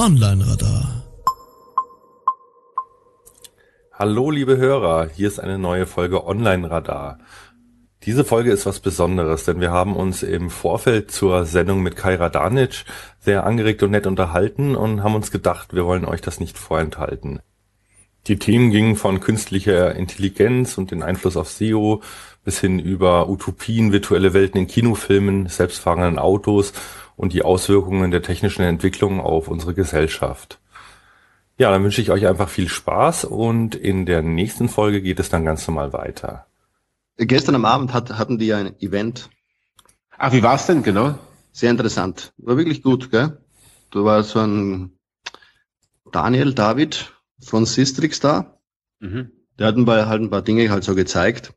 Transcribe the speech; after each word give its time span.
Online-Radar. 0.00 1.04
Hallo 3.92 4.30
liebe 4.30 4.56
Hörer, 4.56 5.10
hier 5.14 5.28
ist 5.28 5.38
eine 5.38 5.58
neue 5.58 5.84
Folge 5.84 6.26
Online-Radar. 6.26 7.18
Diese 8.04 8.24
Folge 8.24 8.50
ist 8.50 8.64
was 8.64 8.80
Besonderes, 8.80 9.44
denn 9.44 9.60
wir 9.60 9.72
haben 9.72 9.94
uns 9.94 10.22
im 10.22 10.48
Vorfeld 10.48 11.10
zur 11.10 11.44
Sendung 11.44 11.82
mit 11.82 11.96
Kai 11.96 12.14
Radanic 12.14 12.86
sehr 13.18 13.44
angeregt 13.44 13.82
und 13.82 13.90
nett 13.90 14.06
unterhalten 14.06 14.74
und 14.74 15.02
haben 15.02 15.16
uns 15.16 15.30
gedacht, 15.30 15.74
wir 15.74 15.84
wollen 15.84 16.06
euch 16.06 16.22
das 16.22 16.40
nicht 16.40 16.56
vorenthalten. 16.56 17.40
Die 18.26 18.38
Themen 18.38 18.70
gingen 18.70 18.96
von 18.96 19.20
künstlicher 19.20 19.94
Intelligenz 19.94 20.78
und 20.78 20.92
den 20.92 21.02
Einfluss 21.02 21.36
auf 21.36 21.50
SEO 21.50 22.00
bis 22.42 22.58
hin 22.58 22.78
über 22.78 23.28
Utopien, 23.28 23.92
virtuelle 23.92 24.32
Welten 24.32 24.60
in 24.60 24.66
Kinofilmen, 24.66 25.48
selbstfahrenden 25.48 26.18
Autos 26.18 26.72
und 27.20 27.34
die 27.34 27.42
Auswirkungen 27.42 28.10
der 28.10 28.22
technischen 28.22 28.62
Entwicklung 28.62 29.20
auf 29.20 29.48
unsere 29.48 29.74
Gesellschaft. 29.74 30.58
Ja, 31.58 31.70
dann 31.70 31.84
wünsche 31.84 32.00
ich 32.00 32.10
euch 32.10 32.26
einfach 32.26 32.48
viel 32.48 32.66
Spaß 32.66 33.26
und 33.26 33.74
in 33.74 34.06
der 34.06 34.22
nächsten 34.22 34.70
Folge 34.70 35.02
geht 35.02 35.20
es 35.20 35.28
dann 35.28 35.44
ganz 35.44 35.68
normal 35.68 35.92
weiter. 35.92 36.46
Gestern 37.18 37.56
am 37.56 37.66
Abend 37.66 37.92
hat, 37.92 38.16
hatten 38.16 38.38
die 38.38 38.54
ein 38.54 38.74
Event. 38.80 39.28
Ach, 40.16 40.32
wie 40.32 40.42
war's 40.42 40.66
denn 40.66 40.82
genau? 40.82 41.18
Sehr 41.52 41.70
interessant. 41.70 42.32
War 42.38 42.56
wirklich 42.56 42.82
gut, 42.82 43.10
gell? 43.10 43.36
Da 43.90 44.02
war 44.02 44.22
so 44.22 44.38
ein 44.38 44.92
Daniel 46.10 46.54
David 46.54 47.12
von 47.38 47.66
Sistrix 47.66 48.20
da. 48.20 48.58
Mhm. 49.00 49.30
Der 49.58 49.66
hat 49.66 49.76
ein 49.76 49.84
paar, 49.84 50.06
halt 50.06 50.22
ein 50.22 50.30
paar 50.30 50.40
Dinge 50.40 50.70
halt 50.70 50.84
so 50.84 50.94
gezeigt. 50.94 51.52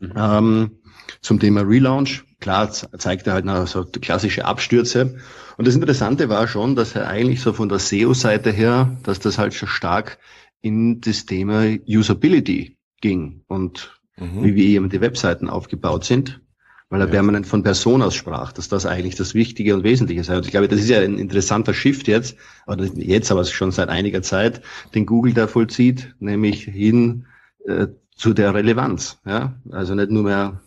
Mhm. 0.00 0.12
Ähm, 0.16 0.70
zum 1.20 1.40
Thema 1.40 1.62
Relaunch. 1.62 2.24
Klar 2.40 2.70
zeigt 2.70 3.26
er 3.26 3.32
halt 3.32 3.44
noch 3.44 3.66
so 3.66 3.84
klassische 3.84 4.44
Abstürze. 4.44 5.16
Und 5.56 5.66
das 5.66 5.74
Interessante 5.74 6.28
war 6.28 6.46
schon, 6.46 6.76
dass 6.76 6.94
er 6.94 7.08
eigentlich 7.08 7.40
so 7.40 7.52
von 7.52 7.68
der 7.68 7.78
SEO-Seite 7.78 8.50
her, 8.50 8.96
dass 9.02 9.18
das 9.18 9.38
halt 9.38 9.54
schon 9.54 9.68
stark 9.68 10.18
in 10.60 11.00
das 11.00 11.26
Thema 11.26 11.64
Usability 11.86 12.76
ging 13.00 13.42
und 13.48 14.00
mhm. 14.16 14.44
wie 14.44 14.54
wir 14.54 14.64
eben 14.64 14.88
die 14.88 15.00
Webseiten 15.00 15.48
aufgebaut 15.48 16.04
sind, 16.04 16.40
weil 16.88 17.00
er 17.00 17.06
ja. 17.06 17.12
permanent 17.12 17.46
von 17.46 17.62
Personas 17.62 18.14
sprach, 18.14 18.52
dass 18.52 18.68
das 18.68 18.86
eigentlich 18.86 19.14
das 19.14 19.34
Wichtige 19.34 19.74
und 19.74 19.84
Wesentliche 19.84 20.24
sei. 20.24 20.36
Und 20.36 20.44
ich 20.44 20.50
glaube, 20.50 20.68
das 20.68 20.80
ist 20.80 20.88
ja 20.88 21.00
ein 21.00 21.18
interessanter 21.18 21.74
Shift 21.74 22.08
jetzt, 22.08 22.36
oder 22.66 22.84
jetzt 22.84 23.30
aber 23.30 23.44
schon 23.44 23.72
seit 23.72 23.88
einiger 23.88 24.22
Zeit, 24.22 24.62
den 24.94 25.06
Google 25.06 25.34
da 25.34 25.46
vollzieht, 25.46 26.14
nämlich 26.18 26.64
hin 26.64 27.26
äh, 27.66 27.88
zu 28.14 28.32
der 28.32 28.54
Relevanz. 28.54 29.18
Ja? 29.24 29.54
Also 29.70 29.94
nicht 29.94 30.10
nur 30.10 30.24
mehr, 30.24 30.60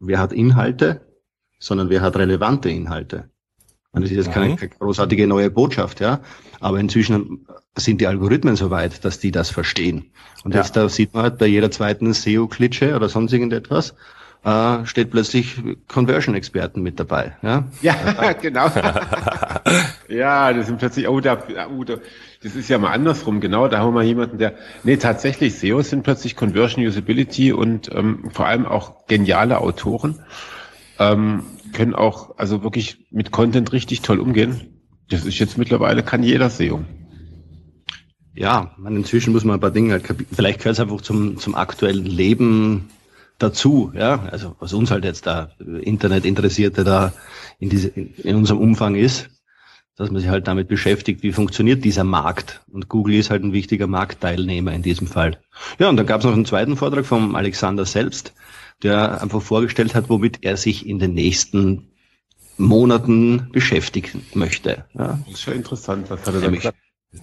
wer 0.00 0.18
hat 0.18 0.32
Inhalte, 0.32 1.00
sondern 1.58 1.90
wer 1.90 2.00
hat 2.00 2.16
relevante 2.16 2.70
Inhalte. 2.70 3.30
Und 3.92 4.02
das 4.02 4.10
ist 4.10 4.16
jetzt 4.16 4.32
keine, 4.32 4.56
keine 4.56 4.70
großartige 4.70 5.26
neue 5.26 5.50
Botschaft, 5.50 6.00
ja. 6.00 6.20
Aber 6.60 6.80
inzwischen 6.80 7.46
sind 7.76 8.00
die 8.00 8.08
Algorithmen 8.08 8.56
so 8.56 8.70
weit, 8.70 9.04
dass 9.04 9.20
die 9.20 9.30
das 9.30 9.50
verstehen. 9.50 10.10
Und 10.42 10.52
ja. 10.52 10.60
jetzt 10.60 10.76
da 10.76 10.88
sieht 10.88 11.14
man 11.14 11.22
halt 11.22 11.38
bei 11.38 11.46
jeder 11.46 11.70
zweiten 11.70 12.12
SEO-Klitsche 12.12 12.96
oder 12.96 13.08
sonst 13.08 13.32
irgendetwas, 13.32 13.94
äh, 14.44 14.84
steht 14.84 15.10
plötzlich 15.10 15.62
Conversion-Experten 15.88 16.82
mit 16.82 16.98
dabei. 16.98 17.36
Ja, 17.42 17.64
ja 17.82 18.32
genau. 18.40 18.66
ja, 20.08 20.52
das 20.52 20.66
sind 20.66 20.78
plötzlich, 20.78 21.08
oh, 21.08 21.20
da, 21.20 21.42
oh, 21.76 21.84
da, 21.84 21.96
das 22.42 22.54
ist 22.54 22.68
ja 22.68 22.78
mal 22.78 22.92
andersrum, 22.92 23.40
genau, 23.40 23.68
da 23.68 23.78
haben 23.78 23.94
wir 23.94 24.02
jemanden, 24.02 24.38
der, 24.38 24.54
nee, 24.82 24.96
tatsächlich, 24.96 25.54
SEOs 25.54 25.90
sind 25.90 26.02
plötzlich 26.02 26.36
Conversion 26.36 26.84
Usability 26.84 27.52
und 27.52 27.90
ähm, 27.94 28.30
vor 28.32 28.46
allem 28.46 28.66
auch 28.66 29.06
geniale 29.06 29.60
Autoren. 29.60 30.20
Ähm, 30.98 31.44
können 31.72 31.94
auch 31.94 32.38
also 32.38 32.62
wirklich 32.62 33.04
mit 33.10 33.30
Content 33.30 33.72
richtig 33.72 34.00
toll 34.00 34.20
umgehen. 34.20 34.60
Das 35.10 35.24
ist 35.24 35.38
jetzt 35.38 35.58
mittlerweile, 35.58 36.02
kann 36.02 36.22
jeder 36.22 36.48
SEO. 36.48 36.84
Ja, 38.34 38.74
man, 38.78 38.96
inzwischen 38.96 39.32
muss 39.32 39.44
man 39.44 39.56
ein 39.56 39.60
paar 39.60 39.70
Dinge 39.70 39.92
halt 39.92 40.04
Vielleicht 40.32 40.60
gehört 40.60 40.74
es 40.74 40.80
einfach 40.80 41.00
zum, 41.00 41.38
zum 41.38 41.54
aktuellen 41.54 42.04
Leben 42.04 42.88
dazu, 43.38 43.92
ja. 43.94 44.24
Also 44.30 44.56
was 44.58 44.72
uns 44.72 44.90
halt 44.90 45.04
jetzt 45.04 45.26
da 45.26 45.50
Internetinteressierte 45.58 46.84
da 46.84 47.12
in, 47.58 47.68
diese, 47.68 47.88
in 47.88 48.36
unserem 48.36 48.60
Umfang 48.60 48.94
ist, 48.94 49.30
dass 49.96 50.10
man 50.10 50.20
sich 50.20 50.30
halt 50.30 50.48
damit 50.48 50.68
beschäftigt, 50.68 51.22
wie 51.22 51.32
funktioniert 51.32 51.84
dieser 51.84 52.04
Markt. 52.04 52.60
Und 52.72 52.88
Google 52.88 53.14
ist 53.14 53.30
halt 53.30 53.44
ein 53.44 53.52
wichtiger 53.52 53.86
Marktteilnehmer 53.86 54.72
in 54.72 54.82
diesem 54.82 55.06
Fall. 55.06 55.38
Ja, 55.78 55.88
und 55.88 55.96
dann 55.96 56.06
gab 56.06 56.20
es 56.20 56.26
noch 56.26 56.32
einen 56.32 56.46
zweiten 56.46 56.76
Vortrag 56.76 57.06
vom 57.06 57.34
Alexander 57.36 57.84
selbst, 57.84 58.32
der 58.82 59.22
einfach 59.22 59.40
vorgestellt 59.40 59.94
hat, 59.94 60.08
womit 60.08 60.38
er 60.42 60.56
sich 60.56 60.86
in 60.86 60.98
den 60.98 61.14
nächsten 61.14 61.88
Monaten 62.56 63.48
beschäftigen 63.52 64.24
möchte. 64.34 64.84
Ja. 64.94 65.18
Das 65.26 65.40
ist 65.40 65.46
ja 65.46 65.52
interessant, 65.52 66.10
was 66.10 66.26
hat 66.26 66.34
er 66.34 66.40
da 66.40 66.50
gesagt? 66.50 66.78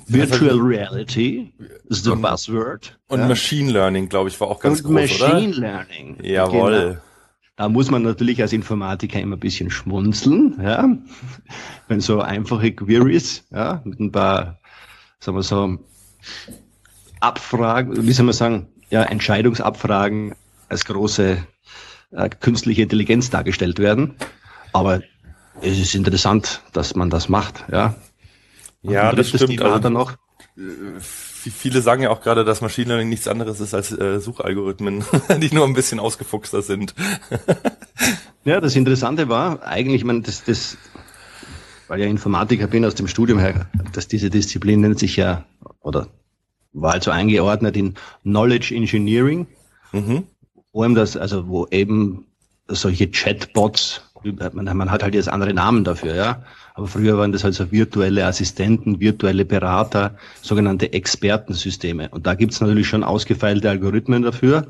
Virtual 0.07 0.57
Reality 0.57 1.51
ist 1.89 2.05
the 2.05 2.11
Buzzword. 2.11 2.97
Und 3.07 3.19
ja. 3.19 3.27
Machine 3.27 3.71
Learning, 3.71 4.07
glaube 4.07 4.29
ich, 4.29 4.39
war 4.39 4.47
auch 4.47 4.61
ganz 4.61 4.79
und 4.79 4.85
groß, 4.85 4.93
Machine 4.93 5.49
oder? 5.49 5.59
Learning. 5.59 6.17
Jawohl. 6.23 6.71
Genau. 6.71 6.97
Da 7.61 7.69
muss 7.69 7.91
man 7.91 8.01
natürlich 8.01 8.41
als 8.41 8.53
Informatiker 8.53 9.19
immer 9.19 9.35
ein 9.35 9.39
bisschen 9.39 9.69
schmunzeln, 9.69 10.59
ja. 10.63 10.97
Wenn 11.87 12.01
so 12.01 12.19
einfache 12.19 12.71
Queries, 12.71 13.45
ja, 13.51 13.83
mit 13.83 13.99
ein 13.99 14.11
paar, 14.11 14.57
sagen 15.19 15.37
wir 15.37 15.43
so, 15.43 15.77
Abfragen, 17.19 18.07
wie 18.07 18.13
soll 18.13 18.25
man 18.25 18.33
sagen, 18.33 18.67
ja, 18.89 19.03
Entscheidungsabfragen 19.03 20.33
als 20.69 20.85
große 20.85 21.37
äh, 22.09 22.29
künstliche 22.29 22.81
Intelligenz 22.81 23.29
dargestellt 23.29 23.77
werden. 23.77 24.15
Aber 24.73 25.03
es 25.61 25.77
ist 25.77 25.93
interessant, 25.93 26.63
dass 26.73 26.95
man 26.95 27.11
das 27.11 27.29
macht, 27.29 27.65
ja. 27.71 27.93
Ja, 28.81 29.13
das 29.13 29.29
stimmt. 29.29 29.61
Also, 29.61 29.77
dann 29.77 29.93
noch. 29.93 30.17
Viele 31.49 31.81
sagen 31.81 32.03
ja 32.03 32.09
auch 32.09 32.21
gerade, 32.21 32.45
dass 32.45 32.61
Machine 32.61 32.89
Learning 32.89 33.09
nichts 33.09 33.27
anderes 33.27 33.59
ist 33.59 33.73
als 33.73 33.91
äh, 33.91 34.19
Suchalgorithmen, 34.19 35.03
die 35.41 35.53
nur 35.53 35.65
ein 35.65 35.73
bisschen 35.73 35.99
ausgefuchster 35.99 36.61
sind. 36.61 36.93
ja, 38.43 38.61
das 38.61 38.75
Interessante 38.75 39.29
war 39.29 39.63
eigentlich, 39.63 40.01
ich 40.01 40.05
meine, 40.05 40.21
das, 40.21 40.43
das, 40.43 40.77
weil 41.87 41.99
ich 41.99 42.05
ja 42.05 42.11
Informatiker 42.11 42.67
bin 42.67 42.85
aus 42.85 42.95
dem 42.95 43.07
Studium 43.07 43.39
her, 43.39 43.67
dass 43.93 44.07
diese 44.07 44.29
Disziplin 44.29 44.81
nennt 44.81 44.99
sich 44.99 45.15
ja, 45.15 45.45
oder 45.81 46.07
war 46.73 46.93
also 46.93 47.11
eingeordnet 47.11 47.75
in 47.75 47.95
Knowledge 48.23 48.75
Engineering. 48.75 49.47
Mhm 49.91 50.23
vor 50.71 50.83
allem 50.83 50.95
das, 50.95 51.17
also 51.17 51.47
wo 51.47 51.67
eben 51.67 52.25
solche 52.67 53.09
Chatbots, 53.09 54.01
man, 54.53 54.77
man 54.77 54.91
hat 54.91 55.03
halt 55.03 55.15
jetzt 55.15 55.29
andere 55.29 55.53
Namen 55.53 55.83
dafür, 55.83 56.15
ja. 56.15 56.43
Aber 56.73 56.87
früher 56.87 57.17
waren 57.17 57.31
das 57.31 57.43
halt 57.43 57.53
so 57.53 57.71
virtuelle 57.71 58.25
Assistenten, 58.25 58.99
virtuelle 58.99 59.45
Berater, 59.45 60.15
sogenannte 60.41 60.93
Expertensysteme. 60.93 62.09
Und 62.09 62.25
da 62.25 62.35
gibt's 62.35 62.61
natürlich 62.61 62.87
schon 62.87 63.03
ausgefeilte 63.03 63.69
Algorithmen 63.69 64.23
dafür. 64.23 64.67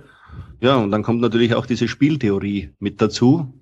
Ja, 0.59 0.75
und 0.75 0.91
dann 0.91 1.03
kommt 1.03 1.21
natürlich 1.21 1.55
auch 1.55 1.65
diese 1.65 1.87
Spieltheorie 1.87 2.71
mit 2.79 3.01
dazu, 3.01 3.53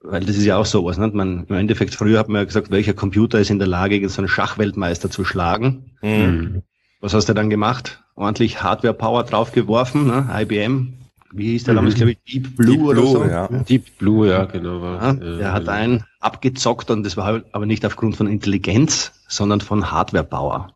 weil 0.00 0.24
das 0.24 0.36
ist 0.36 0.44
ja 0.44 0.56
auch 0.56 0.66
sowas. 0.66 0.98
Ne? 0.98 1.08
Man, 1.08 1.46
Im 1.48 1.56
Endeffekt, 1.56 1.94
früher 1.94 2.18
hat 2.18 2.28
man 2.28 2.42
ja 2.42 2.44
gesagt, 2.44 2.70
welcher 2.70 2.94
Computer 2.94 3.40
ist 3.40 3.50
in 3.50 3.58
der 3.58 3.68
Lage, 3.68 4.06
so 4.08 4.20
einen 4.20 4.28
Schachweltmeister 4.28 5.10
zu 5.10 5.24
schlagen. 5.24 5.92
Mhm. 6.02 6.62
Was 7.00 7.14
hast 7.14 7.28
du 7.28 7.34
dann 7.34 7.50
gemacht? 7.50 8.02
Ordentlich 8.14 8.62
Hardware-Power 8.62 9.24
draufgeworfen, 9.24 10.06
ne? 10.06 10.28
IBM, 10.32 10.94
wie 11.36 11.52
hieß 11.52 11.64
der 11.64 11.74
damals, 11.74 11.94
mhm. 11.94 11.98
glaube 11.98 12.12
ich, 12.12 12.18
Deep 12.32 12.56
Blue, 12.56 12.76
Deep 12.76 12.84
oder 12.84 13.00
Blue, 13.00 13.12
so. 13.12 13.24
Ja. 13.24 13.46
Deep 13.48 13.98
Blue, 13.98 14.28
ja, 14.28 14.44
genau. 14.44 14.82
Ja, 14.82 15.12
der 15.12 15.52
hat 15.52 15.68
einen 15.68 16.04
abgezockt 16.20 16.90
und 16.90 17.04
das 17.04 17.16
war 17.16 17.24
halt 17.24 17.46
aber 17.52 17.66
nicht 17.66 17.84
aufgrund 17.84 18.16
von 18.16 18.26
Intelligenz, 18.26 19.12
sondern 19.28 19.60
von 19.60 19.90
Hardware-Power. 19.90 20.72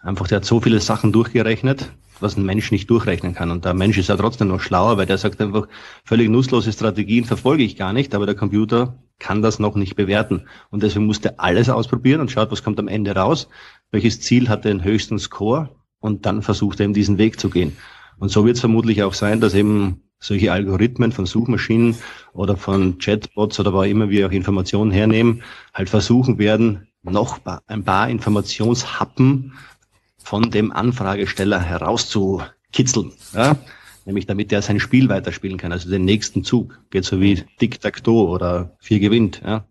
Einfach, 0.00 0.28
der 0.28 0.36
hat 0.36 0.44
so 0.44 0.60
viele 0.60 0.80
Sachen 0.80 1.12
durchgerechnet, 1.12 1.90
was 2.20 2.36
ein 2.36 2.44
Mensch 2.44 2.70
nicht 2.70 2.88
durchrechnen 2.88 3.34
kann. 3.34 3.50
Und 3.50 3.64
der 3.64 3.74
Mensch 3.74 3.98
ist 3.98 4.08
ja 4.08 4.16
trotzdem 4.16 4.48
noch 4.48 4.60
schlauer, 4.60 4.96
weil 4.96 5.06
der 5.06 5.18
sagt 5.18 5.40
einfach, 5.40 5.68
völlig 6.04 6.28
nutzlose 6.28 6.72
Strategien 6.72 7.24
verfolge 7.24 7.64
ich 7.64 7.76
gar 7.76 7.92
nicht, 7.92 8.14
aber 8.14 8.26
der 8.26 8.34
Computer 8.34 8.98
kann 9.18 9.42
das 9.42 9.58
noch 9.58 9.74
nicht 9.74 9.96
bewerten. 9.96 10.44
Und 10.70 10.82
deswegen 10.82 11.06
musste 11.06 11.30
er 11.30 11.40
alles 11.40 11.68
ausprobieren 11.68 12.20
und 12.20 12.30
schaut, 12.30 12.50
was 12.50 12.62
kommt 12.62 12.78
am 12.78 12.88
Ende 12.88 13.14
raus, 13.14 13.48
welches 13.90 14.20
Ziel 14.20 14.48
hat 14.48 14.64
den 14.64 14.84
höchsten 14.84 15.18
Score 15.18 15.70
und 16.00 16.26
dann 16.26 16.42
versucht 16.42 16.80
er 16.80 16.84
eben 16.84 16.94
diesen 16.94 17.18
Weg 17.18 17.40
zu 17.40 17.50
gehen. 17.50 17.76
Und 18.18 18.30
so 18.30 18.44
wird 18.44 18.56
es 18.56 18.60
vermutlich 18.60 19.02
auch 19.02 19.14
sein, 19.14 19.40
dass 19.40 19.54
eben 19.54 20.02
solche 20.20 20.52
Algorithmen 20.52 21.12
von 21.12 21.26
Suchmaschinen 21.26 21.96
oder 22.32 22.56
von 22.56 22.98
Chatbots 22.98 23.60
oder 23.60 23.72
wo 23.72 23.82
immer 23.82 24.10
wir 24.10 24.26
auch 24.26 24.32
Informationen 24.32 24.90
hernehmen, 24.90 25.42
halt 25.72 25.88
versuchen 25.88 26.38
werden, 26.38 26.88
noch 27.02 27.40
ein 27.66 27.84
paar 27.84 28.08
Informationshappen 28.08 29.52
von 30.18 30.50
dem 30.50 30.72
Anfragesteller 30.72 31.60
herauszukitzeln. 31.60 33.12
Ja? 33.32 33.56
Nämlich 34.04 34.26
damit 34.26 34.52
er 34.52 34.62
sein 34.62 34.80
Spiel 34.80 35.08
weiterspielen 35.08 35.58
kann, 35.58 35.72
also 35.72 35.88
den 35.88 36.04
nächsten 36.04 36.42
Zug. 36.42 36.80
Geht 36.90 37.04
so 37.04 37.20
wie 37.20 37.44
Tic-Tac-Toe 37.58 38.28
oder 38.28 38.76
Vier 38.80 39.00
gewinnt. 39.00 39.40
Ja? 39.44 39.64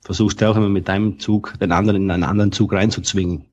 Versuchst 0.00 0.40
du 0.40 0.48
auch 0.48 0.56
immer 0.56 0.68
mit 0.68 0.88
deinem 0.88 1.18
Zug 1.18 1.54
den 1.60 1.72
anderen 1.72 2.02
in 2.02 2.10
einen 2.10 2.24
anderen 2.24 2.52
Zug 2.52 2.72
reinzuzwingen. 2.72 3.49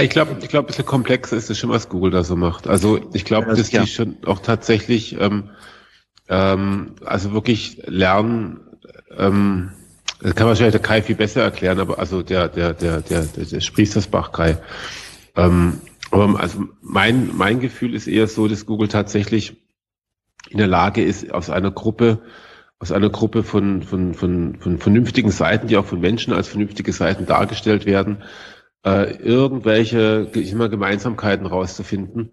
Ich 0.00 0.10
glaube, 0.10 0.36
ich 0.40 0.48
glaube, 0.48 0.66
ein 0.66 0.68
bisschen 0.68 0.86
komplexer 0.86 1.36
ist 1.36 1.50
es 1.50 1.58
schon, 1.58 1.70
was 1.70 1.88
Google 1.88 2.10
da 2.10 2.24
so 2.24 2.36
macht. 2.36 2.66
Also 2.68 3.00
ich 3.12 3.24
glaube, 3.24 3.54
dass 3.54 3.68
die 3.68 3.86
schon 3.86 4.16
auch 4.26 4.40
tatsächlich, 4.40 5.20
ähm, 5.20 5.50
ähm, 6.28 6.94
also 7.04 7.32
wirklich 7.32 7.82
lernen, 7.86 8.60
ähm, 9.16 9.70
Das 10.20 10.34
kann 10.34 10.46
wahrscheinlich 10.46 10.72
der 10.72 10.82
Kai 10.82 11.02
viel 11.02 11.16
besser 11.16 11.42
erklären, 11.42 11.78
aber 11.78 11.98
also 11.98 12.22
der, 12.22 12.48
der, 12.48 12.72
der, 12.72 13.02
der, 13.02 13.22
der, 13.22 13.44
der 13.44 13.60
Spriestersbach 13.60 14.32
Kai. 14.32 14.58
Ähm, 15.36 15.80
aber 16.10 16.40
also 16.40 16.64
mein, 16.80 17.36
mein 17.36 17.60
Gefühl 17.60 17.94
ist 17.94 18.06
eher 18.06 18.26
so, 18.26 18.48
dass 18.48 18.64
Google 18.64 18.88
tatsächlich 18.88 19.56
in 20.48 20.58
der 20.58 20.68
Lage 20.68 21.02
ist, 21.04 21.32
aus 21.32 21.50
einer 21.50 21.70
Gruppe, 21.70 22.22
aus 22.78 22.92
einer 22.92 23.10
Gruppe 23.10 23.42
von, 23.42 23.82
von, 23.82 24.14
von, 24.14 24.58
von 24.58 24.78
vernünftigen 24.78 25.30
Seiten, 25.30 25.66
die 25.66 25.76
auch 25.76 25.86
von 25.86 26.00
Menschen 26.00 26.32
als 26.32 26.48
vernünftige 26.48 26.92
Seiten 26.92 27.26
dargestellt 27.26 27.84
werden, 27.84 28.22
äh, 28.86 29.16
irgendwelche 29.16 30.30
ich 30.32 30.54
mal, 30.54 30.70
Gemeinsamkeiten 30.70 31.46
rauszufinden 31.46 32.30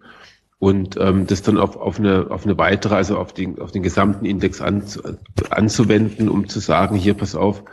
und 0.60 0.96
ähm, 0.98 1.26
das 1.26 1.42
dann 1.42 1.58
auf, 1.58 1.76
auf, 1.76 1.98
eine, 1.98 2.30
auf 2.30 2.46
eine 2.46 2.56
weitere, 2.56 2.94
also 2.94 3.18
auf 3.18 3.34
den, 3.34 3.58
auf 3.58 3.72
den 3.72 3.82
gesamten 3.82 4.24
Index 4.24 4.60
an, 4.60 4.84
anzuwenden, 5.50 6.28
um 6.28 6.48
zu 6.48 6.60
sagen, 6.60 6.96
hier, 6.96 7.14
pass 7.14 7.34
auf, 7.34 7.64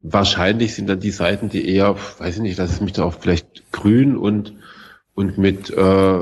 wahrscheinlich 0.00 0.74
sind 0.74 0.88
dann 0.88 1.00
die 1.00 1.10
Seiten, 1.10 1.50
die 1.50 1.68
eher, 1.68 1.96
weiß 2.18 2.36
ich 2.36 2.42
nicht, 2.42 2.58
lass 2.58 2.72
es 2.72 2.80
mich 2.80 2.94
da 2.94 3.04
auch 3.04 3.14
vielleicht 3.20 3.70
grün 3.72 4.16
und, 4.16 4.54
und 5.14 5.36
mit, 5.36 5.68
äh, 5.70 6.18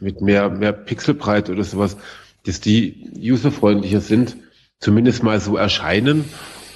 mit 0.00 0.22
mehr, 0.22 0.48
mehr 0.48 0.72
Pixelbreite 0.72 1.52
oder 1.52 1.64
sowas, 1.64 1.98
dass 2.46 2.60
die 2.60 3.12
userfreundlicher 3.20 4.00
sind, 4.00 4.38
zumindest 4.80 5.22
mal 5.22 5.38
so 5.38 5.58
erscheinen. 5.58 6.24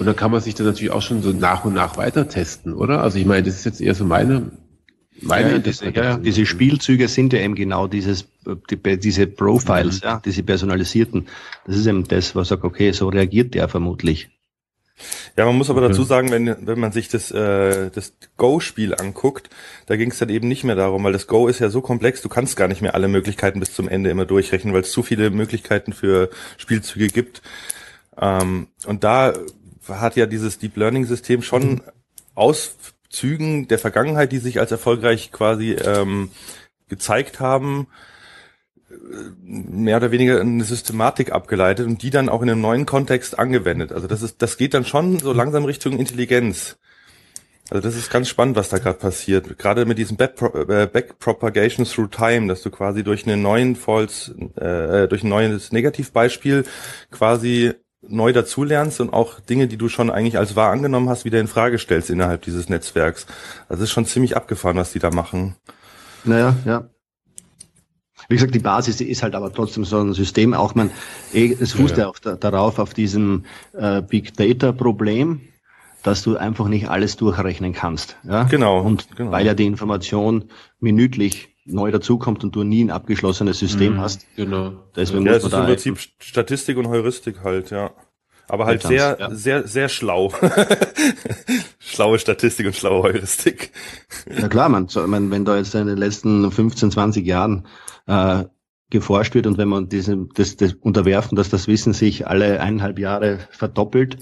Und 0.01 0.07
dann 0.07 0.15
kann 0.15 0.31
man 0.31 0.41
sich 0.41 0.55
dann 0.55 0.65
natürlich 0.65 0.89
auch 0.89 1.03
schon 1.03 1.21
so 1.21 1.31
nach 1.31 1.63
und 1.63 1.75
nach 1.75 1.95
weiter 1.95 2.27
testen, 2.27 2.73
oder? 2.73 3.03
Also 3.03 3.19
ich 3.19 3.25
meine, 3.27 3.43
das 3.43 3.57
ist 3.57 3.65
jetzt 3.65 3.81
eher 3.81 3.93
so 3.93 4.03
meine, 4.03 4.49
meine 5.21 5.51
ja, 5.51 5.57
diese, 5.59 5.91
ja, 5.91 6.17
diese 6.17 6.47
Spielzüge 6.47 7.07
sind 7.07 7.33
ja 7.33 7.39
eben 7.39 7.53
genau 7.53 7.85
dieses, 7.85 8.25
die, 8.71 8.97
diese 8.97 9.27
Profiles, 9.27 10.01
mhm. 10.01 10.07
ja, 10.07 10.21
diese 10.25 10.41
personalisierten. 10.41 11.27
Das 11.67 11.75
ist 11.77 11.85
eben 11.85 12.07
das, 12.07 12.33
was 12.33 12.47
sagt, 12.47 12.63
okay, 12.63 12.93
so 12.93 13.09
reagiert 13.09 13.53
der 13.53 13.69
vermutlich. 13.69 14.31
Ja, 15.37 15.45
man 15.45 15.55
muss 15.55 15.69
aber 15.69 15.83
okay. 15.83 15.89
dazu 15.89 16.01
sagen, 16.01 16.31
wenn, 16.31 16.65
wenn 16.65 16.79
man 16.79 16.91
sich 16.91 17.07
das, 17.07 17.29
äh, 17.29 17.91
das 17.91 18.13
Go-Spiel 18.37 18.95
anguckt, 18.95 19.51
da 19.85 19.97
ging 19.97 20.09
es 20.09 20.17
dann 20.17 20.29
eben 20.29 20.47
nicht 20.47 20.63
mehr 20.63 20.75
darum, 20.75 21.03
weil 21.03 21.13
das 21.13 21.27
Go 21.27 21.47
ist 21.47 21.59
ja 21.59 21.69
so 21.69 21.81
komplex, 21.81 22.23
du 22.23 22.29
kannst 22.29 22.57
gar 22.57 22.67
nicht 22.67 22.81
mehr 22.81 22.95
alle 22.95 23.07
Möglichkeiten 23.07 23.59
bis 23.59 23.75
zum 23.75 23.87
Ende 23.87 24.09
immer 24.09 24.25
durchrechnen, 24.25 24.73
weil 24.73 24.81
es 24.81 24.91
zu 24.91 25.03
viele 25.03 25.29
Möglichkeiten 25.29 25.93
für 25.93 26.31
Spielzüge 26.57 27.09
gibt. 27.09 27.43
Ähm, 28.19 28.67
und 28.85 29.03
da 29.03 29.33
hat 29.87 30.15
ja 30.15 30.25
dieses 30.25 30.59
Deep 30.59 30.77
Learning 30.77 31.05
System 31.05 31.41
schon 31.41 31.69
mhm. 31.69 31.81
Auszügen 32.35 33.67
der 33.67 33.79
Vergangenheit, 33.79 34.31
die 34.31 34.39
sich 34.39 34.59
als 34.59 34.71
erfolgreich 34.71 35.31
quasi 35.31 35.73
ähm, 35.73 36.31
gezeigt 36.87 37.39
haben, 37.39 37.87
mehr 39.43 39.97
oder 39.97 40.11
weniger 40.11 40.39
eine 40.41 40.63
Systematik 40.63 41.31
abgeleitet 41.31 41.87
und 41.87 42.03
die 42.03 42.09
dann 42.09 42.29
auch 42.29 42.41
in 42.41 42.49
einem 42.49 42.61
neuen 42.61 42.85
Kontext 42.85 43.39
angewendet. 43.39 43.91
Also 43.91 44.07
das 44.07 44.21
ist, 44.21 44.41
das 44.41 44.57
geht 44.57 44.73
dann 44.73 44.85
schon 44.85 45.19
so 45.19 45.33
langsam 45.33 45.65
Richtung 45.65 45.97
Intelligenz. 45.97 46.77
Also 47.69 47.87
das 47.87 47.95
ist 47.95 48.11
ganz 48.11 48.27
spannend, 48.27 48.57
was 48.57 48.67
da 48.67 48.79
gerade 48.79 48.99
passiert. 48.99 49.57
Gerade 49.57 49.85
mit 49.85 49.97
diesem 49.97 50.17
äh, 50.19 50.87
Backpropagation 50.87 51.85
through 51.85 52.09
Time, 52.09 52.47
dass 52.47 52.61
du 52.63 52.69
quasi 52.69 53.01
durch 53.03 53.25
einen 53.25 53.41
neuen 53.41 53.77
False, 53.77 54.33
äh, 54.55 55.07
durch 55.07 55.23
ein 55.23 55.29
neues 55.29 55.71
Negativbeispiel 55.71 56.65
quasi 57.11 57.71
neu 58.07 58.33
dazulernst 58.33 58.99
und 58.99 59.13
auch 59.13 59.39
Dinge, 59.39 59.67
die 59.67 59.77
du 59.77 59.87
schon 59.87 60.09
eigentlich 60.09 60.37
als 60.37 60.55
wahr 60.55 60.71
angenommen 60.71 61.09
hast, 61.09 61.25
wieder 61.25 61.39
in 61.39 61.47
Frage 61.47 61.77
stellst 61.77 62.09
innerhalb 62.09 62.41
dieses 62.41 62.69
Netzwerks. 62.69 63.27
Also 63.69 63.83
es 63.83 63.89
ist 63.89 63.93
schon 63.93 64.05
ziemlich 64.05 64.35
abgefahren, 64.35 64.77
was 64.77 64.91
die 64.91 64.99
da 64.99 65.11
machen. 65.11 65.55
Naja, 66.23 66.55
ja. 66.65 66.89
Wie 68.29 68.35
gesagt, 68.35 68.55
die 68.55 68.59
Basis 68.59 69.01
ist 69.01 69.23
halt 69.23 69.35
aber 69.35 69.51
trotzdem 69.51 69.83
so 69.83 69.99
ein 69.99 70.13
System. 70.13 70.53
Auch 70.53 70.73
man, 70.73 70.89
eh, 71.33 71.55
es 71.59 71.73
fußt 71.73 71.97
ja, 71.97 72.05
ja. 72.05 72.31
ja 72.31 72.35
darauf 72.37 72.79
auf 72.79 72.93
diesem 72.93 73.45
äh, 73.73 74.01
Big 74.01 74.35
Data 74.35 74.71
Problem, 74.71 75.41
dass 76.03 76.23
du 76.23 76.37
einfach 76.37 76.67
nicht 76.67 76.89
alles 76.89 77.17
durchrechnen 77.17 77.73
kannst. 77.73 78.17
Ja? 78.23 78.43
Genau. 78.43 78.81
Und 78.81 79.15
genau. 79.15 79.31
weil 79.31 79.45
ja 79.45 79.53
die 79.53 79.65
Information 79.65 80.45
minütlich 80.79 81.50
neu 81.65 81.91
dazukommt 81.91 82.43
und 82.43 82.55
du 82.55 82.63
nie 82.63 82.83
ein 82.83 82.91
abgeschlossenes 82.91 83.59
System 83.59 83.93
mhm, 83.93 84.01
hast. 84.01 84.25
Genau. 84.35 84.73
Deswegen 84.95 85.25
ja, 85.25 85.33
muss 85.33 85.43
man 85.43 85.47
ist 85.47 85.53
da 85.53 85.59
im 85.59 85.65
Prinzip 85.65 85.99
Statistik 86.19 86.77
und 86.77 86.87
Heuristik 86.87 87.43
halt, 87.43 87.71
ja. 87.71 87.91
Aber 88.47 88.65
halt 88.65 88.83
sehr, 88.83 89.17
ja. 89.17 89.29
sehr, 89.33 89.65
sehr 89.65 89.87
schlau. 89.87 90.33
Schlaue 91.79 92.19
Statistik 92.19 92.65
und 92.65 92.75
schlaue 92.75 93.03
Heuristik. 93.03 93.71
Ja 94.29 94.49
klar, 94.49 94.67
man, 94.67 94.87
man, 95.07 95.31
wenn 95.31 95.45
da 95.45 95.55
jetzt 95.55 95.73
in 95.73 95.87
den 95.87 95.97
letzten 95.97 96.51
15, 96.51 96.91
20 96.91 97.25
Jahren 97.25 97.65
äh, 98.07 98.43
geforscht 98.89 99.35
wird 99.35 99.47
und 99.47 99.57
wenn 99.57 99.69
man 99.69 99.87
diesem, 99.87 100.29
das, 100.33 100.57
das 100.57 100.73
unterwerfen, 100.73 101.37
dass 101.37 101.49
das 101.49 101.67
Wissen 101.67 101.93
sich 101.93 102.27
alle 102.27 102.59
eineinhalb 102.59 102.99
Jahre 102.99 103.39
verdoppelt, 103.51 104.17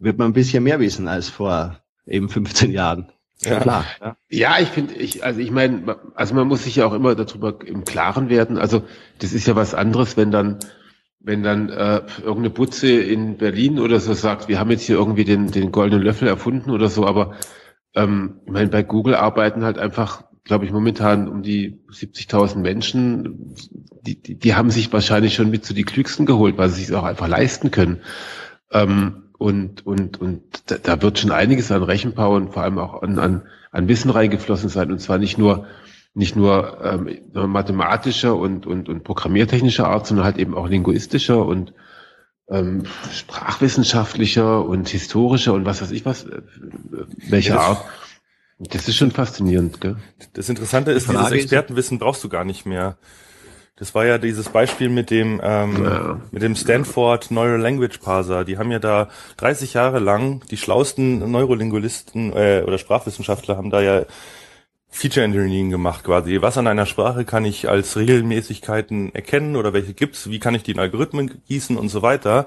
wird 0.00 0.18
man 0.18 0.28
ein 0.28 0.34
bisschen 0.34 0.64
mehr 0.64 0.80
wissen 0.80 1.06
als 1.06 1.28
vor 1.28 1.80
eben 2.06 2.28
15 2.28 2.72
Jahren. 2.72 3.12
Ja, 3.42 3.60
klar. 3.60 3.84
Ja, 4.00 4.16
ja 4.28 4.56
ich 4.60 4.68
finde, 4.68 4.94
ich, 4.94 5.24
also 5.24 5.40
ich 5.40 5.50
meine, 5.50 5.96
also 6.14 6.34
man 6.34 6.48
muss 6.48 6.64
sich 6.64 6.76
ja 6.76 6.86
auch 6.86 6.92
immer 6.92 7.14
darüber 7.14 7.58
im 7.64 7.84
Klaren 7.84 8.28
werden. 8.28 8.58
Also 8.58 8.82
das 9.20 9.32
ist 9.32 9.46
ja 9.46 9.54
was 9.56 9.74
anderes, 9.74 10.16
wenn 10.16 10.30
dann, 10.30 10.58
wenn 11.20 11.42
dann 11.42 11.68
äh, 11.68 12.02
irgendeine 12.18 12.50
Butze 12.50 12.88
in 12.88 13.36
Berlin 13.38 13.78
oder 13.78 14.00
so 14.00 14.12
sagt, 14.12 14.48
wir 14.48 14.58
haben 14.58 14.70
jetzt 14.70 14.82
hier 14.82 14.96
irgendwie 14.96 15.24
den, 15.24 15.50
den 15.50 15.72
goldenen 15.72 16.02
Löffel 16.02 16.28
erfunden 16.28 16.70
oder 16.70 16.88
so, 16.88 17.06
aber 17.06 17.34
ähm, 17.94 18.40
ich 18.44 18.52
meine, 18.52 18.68
bei 18.68 18.82
Google 18.82 19.14
arbeiten 19.14 19.64
halt 19.64 19.78
einfach 19.78 20.24
glaube 20.48 20.64
ich, 20.64 20.72
momentan 20.72 21.28
um 21.28 21.42
die 21.42 21.84
70.000 21.92 22.56
Menschen, 22.56 23.54
die, 24.02 24.20
die, 24.20 24.34
die 24.34 24.54
haben 24.54 24.70
sich 24.70 24.92
wahrscheinlich 24.92 25.34
schon 25.34 25.50
mit 25.50 25.64
zu 25.64 25.74
die 25.74 25.84
Klügsten 25.84 26.26
geholt, 26.26 26.56
weil 26.56 26.70
sie 26.70 26.82
sich 26.82 26.96
auch 26.96 27.04
einfach 27.04 27.28
leisten 27.28 27.70
können. 27.70 28.00
Ähm, 28.72 29.27
und 29.38 29.86
und, 29.86 30.20
und 30.20 30.42
da, 30.66 30.76
da 30.76 31.00
wird 31.00 31.18
schon 31.18 31.30
einiges 31.30 31.72
an 31.72 31.82
Rechenpower 31.82 32.36
und 32.36 32.52
vor 32.52 32.62
allem 32.62 32.78
auch 32.78 33.02
an, 33.02 33.18
an, 33.18 33.42
an 33.70 33.88
Wissen 33.88 34.10
reingeflossen 34.10 34.68
sein. 34.68 34.90
Und 34.92 35.00
zwar 35.00 35.18
nicht 35.18 35.38
nur 35.38 35.66
nicht 36.14 36.34
nur 36.34 36.78
ähm, 36.82 37.50
mathematischer 37.50 38.34
und, 38.34 38.66
und, 38.66 38.88
und 38.88 39.04
programmiertechnischer 39.04 39.86
Art, 39.86 40.06
sondern 40.06 40.24
halt 40.24 40.38
eben 40.38 40.54
auch 40.54 40.68
linguistischer 40.68 41.44
und 41.46 41.72
ähm, 42.50 42.84
sprachwissenschaftlicher 43.12 44.64
und 44.64 44.88
historischer 44.88 45.52
und 45.52 45.64
was 45.64 45.80
weiß 45.82 45.92
ich 45.92 46.04
was, 46.04 46.24
äh, 46.24 46.40
welche 47.28 47.50
ja, 47.50 47.60
Art. 47.60 47.84
Das 48.58 48.88
ist 48.88 48.96
schon 48.96 49.12
faszinierend, 49.12 49.80
gell? 49.80 49.96
Das 50.32 50.48
Interessante 50.48 50.90
ist, 50.90 51.08
dieses 51.08 51.30
Expertenwissen 51.30 51.98
brauchst 51.98 52.24
du 52.24 52.28
gar 52.28 52.44
nicht 52.44 52.66
mehr. 52.66 52.96
Das 53.78 53.94
war 53.94 54.04
ja 54.04 54.18
dieses 54.18 54.48
Beispiel 54.48 54.88
mit 54.88 55.10
dem 55.10 55.40
ähm, 55.42 55.84
ja. 55.84 56.20
mit 56.32 56.42
dem 56.42 56.56
Stanford 56.56 57.30
Neural 57.30 57.60
Language 57.60 57.98
Parser. 57.98 58.44
Die 58.44 58.58
haben 58.58 58.72
ja 58.72 58.80
da 58.80 59.08
30 59.36 59.74
Jahre 59.74 60.00
lang 60.00 60.42
die 60.50 60.56
schlausten 60.56 61.30
Neurolinguisten 61.30 62.32
äh, 62.32 62.64
oder 62.66 62.78
Sprachwissenschaftler 62.78 63.56
haben 63.56 63.70
da 63.70 63.80
ja 63.80 64.02
Feature 64.90 65.24
Engineering 65.24 65.70
gemacht 65.70 66.04
quasi. 66.04 66.40
Was 66.42 66.58
an 66.58 66.66
einer 66.66 66.86
Sprache 66.86 67.24
kann 67.24 67.44
ich 67.44 67.68
als 67.68 67.96
Regelmäßigkeiten 67.96 69.14
erkennen 69.14 69.54
oder 69.54 69.72
welche 69.72 69.94
gibt's? 69.94 70.28
Wie 70.28 70.40
kann 70.40 70.54
ich 70.54 70.62
die 70.62 70.72
in 70.72 70.80
Algorithmen 70.80 71.42
gießen 71.46 71.76
und 71.76 71.88
so 71.88 72.02
weiter? 72.02 72.46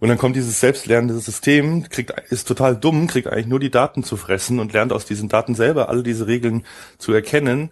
Und 0.00 0.08
dann 0.08 0.18
kommt 0.18 0.36
dieses 0.36 0.60
selbstlernende 0.60 1.14
System, 1.14 1.88
kriegt, 1.88 2.12
ist 2.30 2.48
total 2.48 2.76
dumm, 2.76 3.06
kriegt 3.06 3.28
eigentlich 3.28 3.46
nur 3.46 3.60
die 3.60 3.70
Daten 3.70 4.02
zu 4.02 4.16
fressen 4.16 4.58
und 4.58 4.72
lernt 4.72 4.92
aus 4.92 5.04
diesen 5.04 5.28
Daten 5.28 5.54
selber 5.54 5.88
alle 5.88 6.02
diese 6.02 6.26
Regeln 6.26 6.64
zu 6.98 7.12
erkennen. 7.12 7.70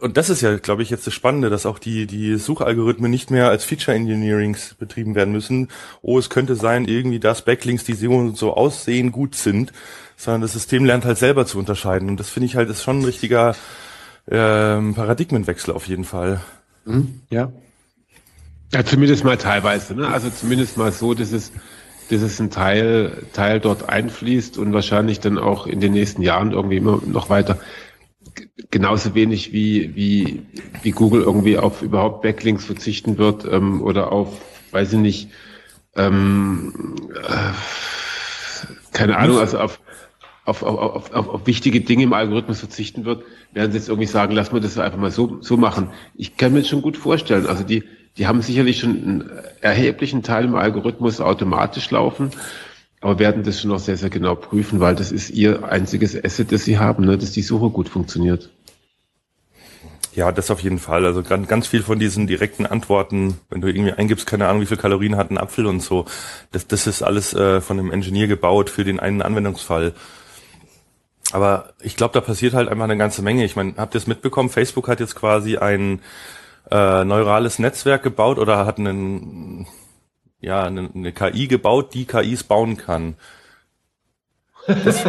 Und 0.00 0.16
das 0.16 0.30
ist 0.30 0.40
ja, 0.40 0.56
glaube 0.56 0.82
ich, 0.82 0.90
jetzt 0.90 1.06
das 1.06 1.14
Spannende, 1.14 1.50
dass 1.50 1.66
auch 1.66 1.78
die, 1.78 2.06
die 2.06 2.36
Suchalgorithmen 2.36 3.10
nicht 3.10 3.30
mehr 3.30 3.48
als 3.48 3.64
Feature 3.64 3.96
Engineerings 3.96 4.74
betrieben 4.74 5.14
werden 5.14 5.32
müssen. 5.32 5.68
Oh, 6.02 6.18
es 6.18 6.30
könnte 6.30 6.56
sein, 6.56 6.86
irgendwie, 6.86 7.20
dass 7.20 7.44
Backlinks, 7.44 7.84
die 7.84 7.94
so, 7.94 8.30
so 8.34 8.54
aussehen, 8.54 9.12
gut 9.12 9.34
sind, 9.34 9.72
sondern 10.16 10.40
das 10.42 10.54
System 10.54 10.84
lernt 10.84 11.04
halt 11.04 11.18
selber 11.18 11.46
zu 11.46 11.58
unterscheiden. 11.58 12.08
Und 12.08 12.18
das 12.18 12.30
finde 12.30 12.46
ich 12.46 12.56
halt 12.56 12.70
ist 12.70 12.82
schon 12.82 13.00
ein 13.00 13.04
richtiger 13.04 13.54
ähm, 14.30 14.94
Paradigmenwechsel 14.94 15.74
auf 15.74 15.86
jeden 15.86 16.04
Fall. 16.04 16.40
Mhm, 16.84 17.20
ja, 17.30 17.52
ja, 18.72 18.84
zumindest 18.84 19.24
mal 19.24 19.36
teilweise. 19.36 19.94
Ne? 19.94 20.06
Also 20.08 20.30
zumindest 20.30 20.76
mal 20.76 20.92
so, 20.92 21.14
dass 21.14 21.32
es, 21.32 21.52
dass 22.10 22.22
es 22.22 22.40
ein 22.40 22.50
Teil, 22.50 23.24
Teil 23.32 23.58
dort 23.58 23.88
einfließt 23.88 24.58
und 24.58 24.72
wahrscheinlich 24.72 25.20
dann 25.20 25.38
auch 25.38 25.66
in 25.66 25.80
den 25.80 25.92
nächsten 25.92 26.22
Jahren 26.22 26.52
irgendwie 26.52 26.76
immer 26.76 27.00
noch 27.04 27.30
weiter. 27.30 27.58
Genauso 28.70 29.14
wenig 29.14 29.52
wie, 29.52 29.94
wie, 29.94 30.42
wie 30.82 30.90
Google 30.90 31.22
irgendwie 31.22 31.58
auf 31.58 31.82
überhaupt 31.82 32.22
Backlinks 32.22 32.64
verzichten 32.64 33.18
wird 33.18 33.44
ähm, 33.44 33.82
oder 33.82 34.12
auf, 34.12 34.40
weiß 34.70 34.92
ich 34.94 34.98
nicht, 34.98 35.30
ähm, 35.96 36.72
äh, 37.14 37.52
keine 38.92 39.16
Ahnung, 39.16 39.38
also 39.38 39.58
auf, 39.58 39.80
auf, 40.44 40.62
auf, 40.62 41.12
auf, 41.12 41.28
auf 41.28 41.46
wichtige 41.46 41.80
Dinge 41.80 42.04
im 42.04 42.12
Algorithmus 42.12 42.60
verzichten 42.60 43.04
wird, 43.04 43.24
werden 43.52 43.72
sie 43.72 43.78
jetzt 43.78 43.88
irgendwie 43.88 44.06
sagen, 44.06 44.34
lass 44.34 44.52
mal 44.52 44.60
das 44.60 44.78
einfach 44.78 44.98
mal 44.98 45.10
so, 45.10 45.38
so 45.40 45.56
machen. 45.56 45.90
Ich 46.14 46.36
kann 46.36 46.52
mir 46.52 46.60
das 46.60 46.68
schon 46.68 46.82
gut 46.82 46.96
vorstellen. 46.96 47.46
Also 47.46 47.64
die, 47.64 47.84
die 48.16 48.26
haben 48.26 48.42
sicherlich 48.42 48.80
schon 48.80 48.90
einen 48.90 49.30
erheblichen 49.60 50.22
Teil 50.22 50.44
im 50.44 50.54
Algorithmus 50.54 51.20
automatisch 51.20 51.90
laufen, 51.90 52.30
aber 53.00 53.18
werden 53.18 53.42
das 53.42 53.60
schon 53.60 53.70
noch 53.70 53.78
sehr, 53.78 53.96
sehr 53.96 54.10
genau 54.10 54.34
prüfen, 54.34 54.80
weil 54.80 54.94
das 54.94 55.10
ist 55.10 55.30
ihr 55.30 55.64
einziges 55.64 56.22
Asset, 56.22 56.52
das 56.52 56.64
sie 56.64 56.78
haben, 56.78 57.04
ne, 57.06 57.16
dass 57.16 57.32
die 57.32 57.42
Suche 57.42 57.70
gut 57.70 57.88
funktioniert. 57.88 58.50
Ja, 60.12 60.32
das 60.32 60.50
auf 60.50 60.60
jeden 60.60 60.78
Fall. 60.78 61.06
Also 61.06 61.22
ganz, 61.22 61.46
ganz 61.46 61.66
viel 61.68 61.82
von 61.82 61.98
diesen 61.98 62.26
direkten 62.26 62.66
Antworten, 62.66 63.38
wenn 63.48 63.60
du 63.60 63.68
irgendwie 63.68 63.92
eingibst, 63.92 64.26
keine 64.26 64.48
Ahnung, 64.48 64.60
wie 64.60 64.66
viel 64.66 64.76
Kalorien 64.76 65.16
hat 65.16 65.30
ein 65.30 65.38
Apfel 65.38 65.66
und 65.66 65.80
so, 65.80 66.04
das, 66.50 66.66
das 66.66 66.86
ist 66.86 67.02
alles 67.02 67.32
äh, 67.32 67.60
von 67.60 67.78
einem 67.78 67.92
Ingenieur 67.92 68.26
gebaut 68.26 68.70
für 68.70 68.84
den 68.84 68.98
einen 68.98 69.22
Anwendungsfall. 69.22 69.94
Aber 71.32 71.74
ich 71.80 71.96
glaube, 71.96 72.12
da 72.12 72.20
passiert 72.20 72.54
halt 72.54 72.68
einfach 72.68 72.84
eine 72.84 72.96
ganze 72.96 73.22
Menge. 73.22 73.44
Ich 73.44 73.54
meine, 73.54 73.74
habt 73.76 73.94
ihr 73.94 73.98
es 73.98 74.08
mitbekommen? 74.08 74.50
Facebook 74.50 74.88
hat 74.88 74.98
jetzt 74.98 75.14
quasi 75.14 75.58
ein 75.58 76.00
äh, 76.70 77.04
neurales 77.04 77.60
Netzwerk 77.60 78.02
gebaut 78.02 78.38
oder 78.38 78.66
hat 78.66 78.78
einen, 78.78 79.68
ja, 80.40 80.64
eine, 80.64 80.90
eine 80.94 81.12
KI 81.12 81.48
gebaut, 81.48 81.94
die 81.94 82.04
KIs 82.04 82.44
bauen 82.44 82.76
kann. 82.76 83.16
Das, 84.66 85.04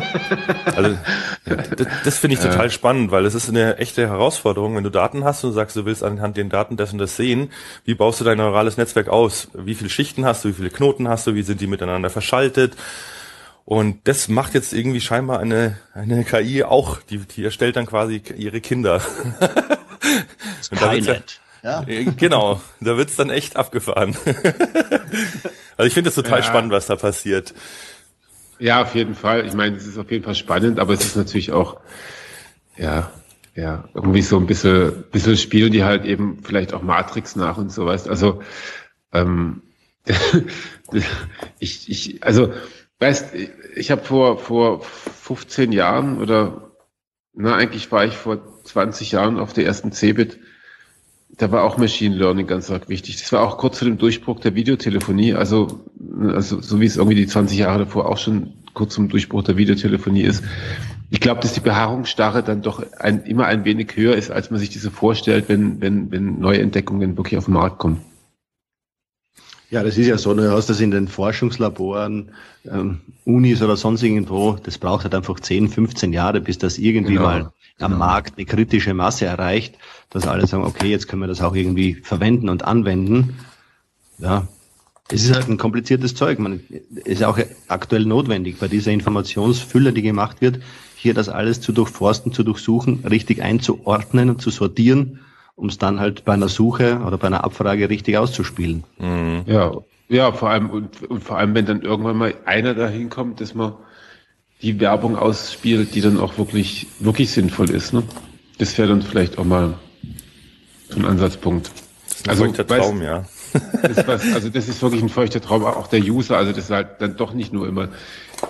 also, 0.76 0.98
das, 1.46 1.88
das 2.06 2.18
finde 2.20 2.36
ich 2.36 2.42
total 2.42 2.72
spannend, 2.72 3.12
weil 3.12 3.26
es 3.26 3.36
ist 3.36 3.50
eine 3.50 3.78
echte 3.78 4.08
Herausforderung, 4.08 4.76
wenn 4.76 4.84
du 4.84 4.90
Daten 4.90 5.24
hast 5.24 5.44
und 5.44 5.54
sagst, 5.54 5.76
du 5.76 5.86
willst 5.86 6.04
anhand 6.04 6.38
den 6.38 6.50
Daten 6.50 6.78
das 6.78 6.94
und 6.94 7.00
das 7.00 7.16
sehen, 7.18 7.52
wie 7.84 7.94
baust 7.94 8.22
du 8.22 8.24
dein 8.24 8.38
neurales 8.38 8.78
Netzwerk 8.78 9.10
aus? 9.10 9.50
Wie 9.54 9.76
viele 9.76 9.90
Schichten 9.90 10.26
hast 10.26 10.46
du, 10.46 10.50
wie 10.50 10.54
viele 10.54 10.70
Knoten 10.70 11.08
hast 11.08 11.28
du, 11.28 11.36
wie 11.36 11.44
sind 11.44 11.62
die 11.62 11.68
miteinander 11.68 12.10
verschaltet? 12.10 12.76
Und 13.66 14.08
das 14.08 14.28
macht 14.28 14.54
jetzt 14.54 14.74
irgendwie 14.74 15.02
scheinbar 15.02 15.40
eine, 15.40 15.78
eine 15.94 16.24
KI 16.24 16.64
auch, 16.64 16.98
die, 17.02 17.20
die 17.20 17.44
erstellt 17.44 17.76
dann 17.76 17.86
quasi 17.86 18.22
ihre 18.36 18.62
Kinder. 18.62 19.02
Skynet. 20.64 21.41
Ja, 21.64 21.84
äh, 21.88 22.06
Genau, 22.06 22.62
da 22.80 22.98
wird's 22.98 23.16
dann 23.16 23.30
echt 23.30 23.56
abgefahren. 23.56 24.16
also 25.78 25.88
ich 25.88 25.94
finde 25.94 26.10
es 26.10 26.16
total 26.16 26.40
ja. 26.40 26.44
spannend, 26.44 26.72
was 26.72 26.88
da 26.88 26.96
passiert. 26.96 27.54
Ja, 28.60 28.82
auf 28.82 28.96
jeden 28.96 29.16
Fall. 29.16 29.46
Ich 29.46 29.54
meine, 29.54 29.76
es 29.76 29.88
ist 29.88 29.98
auf 29.98 30.12
jeden 30.12 30.24
Fall 30.24 30.36
spannend, 30.36 30.80
aber 30.80 30.94
es 30.94 31.04
ist 31.04 31.16
natürlich 31.16 31.52
auch, 31.52 31.80
ja, 32.78 33.12
ja, 33.56 33.90
irgendwie 33.94 34.22
so 34.22 34.38
ein 34.38 34.46
bisschen, 34.46 35.04
bisschen 35.12 35.38
spielen 35.38 35.72
die 35.72 35.84
halt 35.84 36.06
eben 36.06 36.40
vielleicht 36.44 36.74
auch 36.74 36.82
Matrix 36.82 37.36
nach 37.36 37.58
und 37.58 37.72
sowas. 37.72 38.08
Also, 38.08 38.42
ähm, 39.12 39.64
ich, 41.60 41.90
ich, 41.90 42.24
also, 42.24 42.54
weißt, 43.00 43.34
ich 43.76 43.92
habe 43.92 44.04
vor, 44.04 44.38
vor 44.38 44.82
15 44.82 45.72
Jahren 45.72 46.20
oder, 46.20 46.72
na, 47.34 47.56
eigentlich 47.56 47.92
war 47.92 48.06
ich 48.06 48.16
vor 48.16 48.64
20 48.64 49.12
Jahren 49.12 49.40
auf 49.40 49.54
der 49.54 49.66
ersten 49.66 49.92
Cebit 49.92 50.40
da 51.42 51.52
war 51.52 51.64
auch 51.64 51.78
Machine 51.78 52.16
Learning 52.16 52.46
ganz 52.46 52.70
arg 52.70 52.88
wichtig. 52.88 53.20
Das 53.20 53.32
war 53.34 53.42
auch 53.42 53.58
kurz 53.58 53.80
vor 53.80 53.88
dem 53.88 53.98
Durchbruch 53.98 54.40
der 54.40 54.54
Videotelefonie, 54.54 55.34
also, 55.34 55.82
also 56.34 56.62
so 56.62 56.80
wie 56.80 56.86
es 56.86 56.98
irgendwie 56.98 57.16
die 57.16 57.26
20 57.26 57.58
Jahre 57.58 57.80
davor 57.80 58.08
auch 58.08 58.20
schon 58.20 58.54
kurz 58.76 58.94
zum 58.94 59.10
Durchbruch 59.10 59.44
der 59.44 59.58
Videotelefonie 59.58 60.22
ist. 60.22 60.44
Ich 61.10 61.20
glaube, 61.20 61.42
dass 61.42 61.54
die 61.54 61.60
Beharrungsstarre 61.60 62.44
dann 62.44 62.62
doch 62.62 62.84
ein, 63.00 63.24
immer 63.24 63.48
ein 63.48 63.66
wenig 63.66 63.96
höher 63.96 64.16
ist, 64.16 64.30
als 64.30 64.52
man 64.52 64.60
sich 64.60 64.70
diese 64.70 64.92
vorstellt, 64.92 65.46
wenn, 65.48 65.82
wenn, 65.82 66.12
wenn 66.12 66.40
neue 66.40 66.62
Entdeckungen 66.62 67.18
wirklich 67.18 67.40
auf 67.40 67.46
den 67.46 67.56
Markt 67.56 67.80
kommen. 67.80 68.02
Ja, 69.72 69.84
das 69.84 69.98
ist 69.98 70.08
ja 70.08 70.18
so, 70.18 70.34
du 70.34 70.52
hast 70.52 70.70
das 70.70 70.82
in 70.82 70.92
den 70.92 71.08
Forschungslaboren, 71.08 72.32
ähm, 72.70 73.00
Unis 73.24 73.62
oder 73.62 73.78
sonst 73.78 74.04
irgendwo, 74.04 74.58
das 74.62 74.78
braucht 74.78 75.06
halt 75.06 75.16
einfach 75.16 75.40
10, 75.40 75.70
15 75.70 76.12
Jahre, 76.12 76.42
bis 76.42 76.58
das 76.58 76.78
irgendwie 76.78 77.14
genau, 77.14 77.26
mal 77.26 77.42
am 77.80 77.94
genau. 77.94 77.98
Markt 77.98 78.38
eine 78.38 78.46
kritische 78.46 78.94
Masse 78.94 79.26
erreicht, 79.26 79.78
dass 80.10 80.28
alle 80.28 80.46
sagen, 80.46 80.66
okay, 80.66 80.90
jetzt 80.90 81.08
können 81.08 81.22
wir 81.22 81.28
das 81.28 81.42
auch 81.42 81.56
irgendwie 81.56 81.94
verwenden 81.94 82.50
und 82.50 82.66
anwenden. 82.66 83.40
Ja, 84.18 84.46
es 85.08 85.24
ist 85.24 85.34
halt 85.34 85.48
ein 85.48 85.58
kompliziertes 85.58 86.16
Zeug. 86.16 86.38
Man 86.40 86.60
ist 87.06 87.24
auch 87.24 87.40
aktuell 87.70 88.04
notwendig 88.04 88.60
bei 88.60 88.68
dieser 88.68 88.92
Informationsfülle, 88.92 89.94
die 89.94 90.02
gemacht 90.02 90.42
wird, 90.42 90.60
hier 90.98 91.14
das 91.14 91.30
alles 91.30 91.62
zu 91.62 91.72
durchforsten, 91.72 92.34
zu 92.34 92.44
durchsuchen, 92.44 93.06
richtig 93.06 93.42
einzuordnen 93.42 94.32
und 94.32 94.42
zu 94.42 94.50
sortieren 94.50 95.22
um 95.62 95.70
es 95.70 95.78
dann 95.78 96.00
halt 96.00 96.26
bei 96.26 96.34
einer 96.34 96.50
Suche 96.50 97.02
oder 97.06 97.20
bei 97.20 97.28
einer 97.28 97.44
Abfrage 97.44 97.88
richtig 97.88 98.18
auszuspielen. 98.18 98.84
Mhm. 98.98 99.44
Ja, 99.46 99.72
ja, 100.10 100.32
vor 100.32 100.50
allem 100.50 100.72
und, 100.72 101.04
und 101.04 101.24
vor 101.24 101.38
allem, 101.38 101.54
wenn 101.54 101.68
dann 101.68 101.84
irgendwann 101.84 102.18
mal 102.18 102.34
einer 102.46 102.74
dahin 102.74 103.10
kommt, 103.10 103.40
dass 103.40 103.54
man 103.54 103.74
die 104.64 104.80
Werbung 104.80 105.16
ausspielt, 105.16 105.94
die 105.94 106.02
dann 106.02 106.20
auch 106.20 106.40
wirklich, 106.40 106.88
wirklich 107.00 107.32
sinnvoll 107.32 107.70
ist. 107.70 107.94
Ne? 107.94 108.04
Das 108.58 108.76
wäre 108.78 108.90
dann 108.90 109.04
vielleicht 109.04 109.38
auch 109.38 109.46
mal 109.46 109.76
so 110.90 111.00
ein 111.00 111.06
Ansatzpunkt. 111.06 111.72
Das 112.08 112.18
ist 112.18 112.26
ein 112.26 112.30
also, 112.32 112.46
feuchter 112.46 112.68
Traum, 112.68 113.00
weißt, 113.00 113.04
ja. 113.04 113.26
Das 113.84 114.08
was, 114.08 114.34
also 114.34 114.50
das 114.50 114.68
ist 114.68 114.82
wirklich 114.82 115.04
ein 115.04 115.10
feuchter 115.10 115.42
Traum, 115.42 115.64
auch 115.64 115.88
der 115.88 116.00
User. 116.00 116.38
Also 116.38 116.52
das 116.52 116.66
ist 116.66 116.72
halt 116.72 116.88
dann 117.00 117.18
doch 117.18 117.34
nicht 117.34 117.54
nur 117.54 117.68
immer 117.68 117.90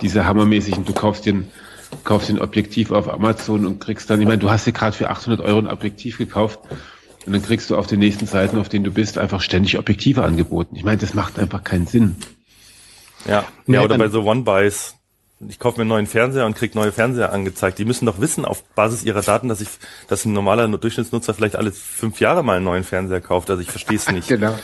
diese 0.00 0.24
hammermäßigen, 0.24 0.84
du 0.84 0.94
kaufst 0.94 1.26
den, 1.26 1.48
kaufst 2.04 2.30
den 2.30 2.40
Objektiv 2.40 2.90
auf 2.90 3.12
Amazon 3.12 3.66
und 3.66 3.80
kriegst 3.80 4.08
dann, 4.08 4.20
ich 4.20 4.26
meine, 4.26 4.38
du 4.38 4.50
hast 4.50 4.66
dir 4.66 4.72
gerade 4.72 4.96
für 4.96 5.10
800 5.10 5.40
Euro 5.40 5.58
ein 5.58 5.68
Objektiv 5.68 6.18
gekauft 6.18 6.58
und 7.26 7.32
dann 7.32 7.42
kriegst 7.42 7.70
du 7.70 7.76
auf 7.76 7.86
den 7.86 8.00
nächsten 8.00 8.26
Seiten, 8.26 8.58
auf 8.58 8.68
denen 8.68 8.84
du 8.84 8.90
bist, 8.90 9.18
einfach 9.18 9.40
ständig 9.40 9.78
Objektive 9.78 10.24
angeboten. 10.24 10.76
Ich 10.76 10.84
meine, 10.84 10.98
das 10.98 11.14
macht 11.14 11.38
einfach 11.38 11.62
keinen 11.62 11.86
Sinn. 11.86 12.16
Ja, 13.26 13.44
nee, 13.66 13.76
ja 13.76 13.82
oder 13.82 13.98
bei 13.98 14.08
so 14.08 14.22
One-Buys. 14.22 14.96
Ich 15.48 15.58
kaufe 15.58 15.78
mir 15.78 15.82
einen 15.82 15.88
neuen 15.88 16.06
Fernseher 16.06 16.46
und 16.46 16.54
krieg 16.54 16.74
neue 16.76 16.92
Fernseher 16.92 17.32
angezeigt. 17.32 17.78
Die 17.78 17.84
müssen 17.84 18.06
doch 18.06 18.20
wissen 18.20 18.44
auf 18.44 18.62
Basis 18.74 19.02
ihrer 19.02 19.22
Daten, 19.22 19.48
dass 19.48 19.60
ich, 19.60 19.68
dass 20.06 20.24
ein 20.24 20.32
normaler 20.32 20.68
Durchschnittsnutzer 20.68 21.34
vielleicht 21.34 21.56
alle 21.56 21.72
fünf 21.72 22.20
Jahre 22.20 22.44
mal 22.44 22.56
einen 22.56 22.64
neuen 22.64 22.84
Fernseher 22.84 23.20
kauft. 23.20 23.50
Also 23.50 23.60
ich 23.60 23.70
verstehe 23.70 23.96
es 23.96 24.08
nicht. 24.10 24.28
genau. 24.28 24.56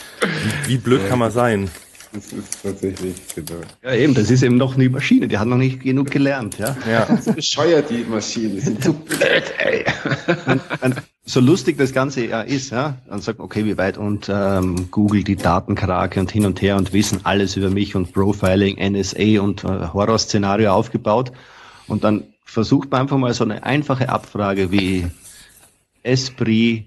Wie, 0.65 0.69
wie 0.69 0.79
blöd 0.79 1.09
kann 1.09 1.19
man 1.19 1.33
sein? 1.33 1.69
Das 2.19 2.33
ist 2.33 2.63
tatsächlich, 2.63 3.15
genau. 3.35 3.61
Ja, 3.83 3.95
eben, 3.95 4.15
das 4.15 4.31
ist 4.31 4.43
eben 4.43 4.57
noch 4.57 4.75
eine 4.75 4.89
Maschine, 4.91 5.29
die 5.29 5.39
hat 5.39 5.47
noch 5.47 5.57
nicht 5.57 5.81
genug 5.81 6.11
gelernt, 6.11 6.59
ja. 6.59 6.77
Ja. 6.91 7.07
Das 7.09 7.27
ist 7.27 7.37
bescheuert, 7.37 7.91
die 7.91 8.05
Maschine, 8.05 8.55
die 8.55 8.61
sind 8.61 8.83
zu 8.83 8.93
blöd, 8.93 9.45
ey. 9.59 9.85
Und, 10.47 10.61
und 10.83 11.03
so 11.25 11.41
lustig 11.41 11.79
das 11.79 11.93
Ganze 11.93 12.27
ja 12.27 12.41
ist, 12.41 12.71
ja, 12.71 12.99
dann 13.09 13.21
sagt, 13.21 13.39
okay, 13.39 13.65
wie 13.65 13.77
weit 13.79 13.99
und 13.99 14.29
ähm, 14.33 14.91
Google 14.91 15.23
die 15.23 15.37
Datenkrake 15.37 16.19
und 16.19 16.31
hin 16.33 16.47
und 16.47 16.61
her 16.61 16.77
und 16.77 16.93
wissen 16.93 17.21
alles 17.25 17.57
über 17.57 17.71
mich 17.71 17.95
und 17.95 18.13
Profiling, 18.13 18.77
NSA 18.79 19.41
und 19.41 19.63
äh, 19.63 19.89
Horrorszenario 19.93 20.73
aufgebaut. 20.73 21.33
Und 21.87 22.03
dann 22.03 22.25
versucht 22.45 22.91
man 22.91 23.03
einfach 23.03 23.19
mal 23.19 23.35
so 23.35 23.45
eine 23.45 23.63
einfache 23.63 24.09
Abfrage 24.09 24.73
wie 24.73 25.07
Esprit 26.03 26.87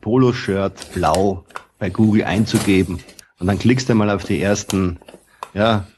Poloshirt 0.00 0.92
blau 0.94 1.44
bei 1.78 1.90
Google 1.90 2.24
einzugeben. 2.24 2.98
Und 3.42 3.48
dann 3.48 3.58
klickst 3.58 3.88
du 3.88 3.96
mal 3.96 4.08
auf 4.08 4.22
die 4.22 4.40
ersten, 4.40 5.00
ja, 5.52 5.88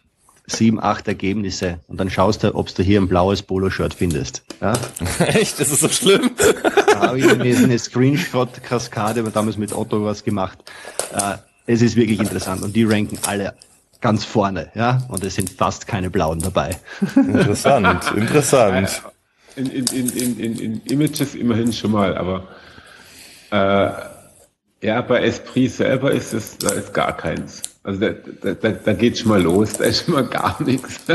sieben, 0.46 0.82
acht 0.82 1.06
Ergebnisse 1.08 1.78
und 1.88 2.00
dann 2.00 2.08
schaust 2.08 2.42
du, 2.42 2.54
ob 2.54 2.74
du 2.74 2.82
hier 2.82 2.98
ein 2.98 3.06
blaues 3.06 3.42
Poloshirt 3.42 3.92
findest. 3.92 4.42
Ja? 4.62 4.72
Echt? 5.18 5.60
Das 5.60 5.70
ist 5.70 5.80
so 5.80 5.90
schlimm? 5.90 6.30
Da 6.86 7.08
habe 7.08 7.18
ich 7.18 7.28
eine, 7.28 7.44
eine 7.44 7.78
Screenshot-Kaskade, 7.78 9.22
damals 9.24 9.58
mit 9.58 9.74
Otto 9.74 10.06
was 10.06 10.24
gemacht. 10.24 10.58
Äh, 11.12 11.36
es 11.66 11.82
ist 11.82 11.96
wirklich 11.96 12.18
interessant 12.18 12.62
und 12.62 12.74
die 12.74 12.84
ranken 12.84 13.18
alle 13.26 13.52
ganz 14.00 14.24
vorne, 14.24 14.70
ja, 14.74 15.02
und 15.08 15.22
es 15.22 15.34
sind 15.34 15.50
fast 15.50 15.86
keine 15.86 16.08
blauen 16.08 16.40
dabei. 16.40 16.78
Interessant, 17.14 18.10
interessant. 18.16 19.02
In, 19.54 19.66
in, 19.66 19.84
in, 19.88 20.08
in, 20.08 20.40
in, 20.40 20.58
in 20.58 20.80
Images 20.86 21.34
immerhin 21.34 21.74
schon 21.74 21.90
mal, 21.90 22.16
aber 22.16 22.48
äh, 23.50 24.13
ja, 24.84 25.00
bei 25.00 25.22
Esprit 25.22 25.72
selber 25.72 26.12
ist 26.12 26.34
es, 26.34 26.58
da 26.58 26.70
ist 26.72 26.92
gar 26.92 27.16
keins. 27.16 27.62
Also 27.82 28.00
da, 28.00 28.52
da, 28.52 28.70
da, 28.70 28.92
geht 28.92 29.18
schon 29.18 29.30
mal 29.30 29.42
los, 29.42 29.72
da 29.74 29.84
ist 29.84 30.04
schon 30.04 30.14
mal 30.14 30.26
gar 30.26 30.62
nichts. 30.62 31.00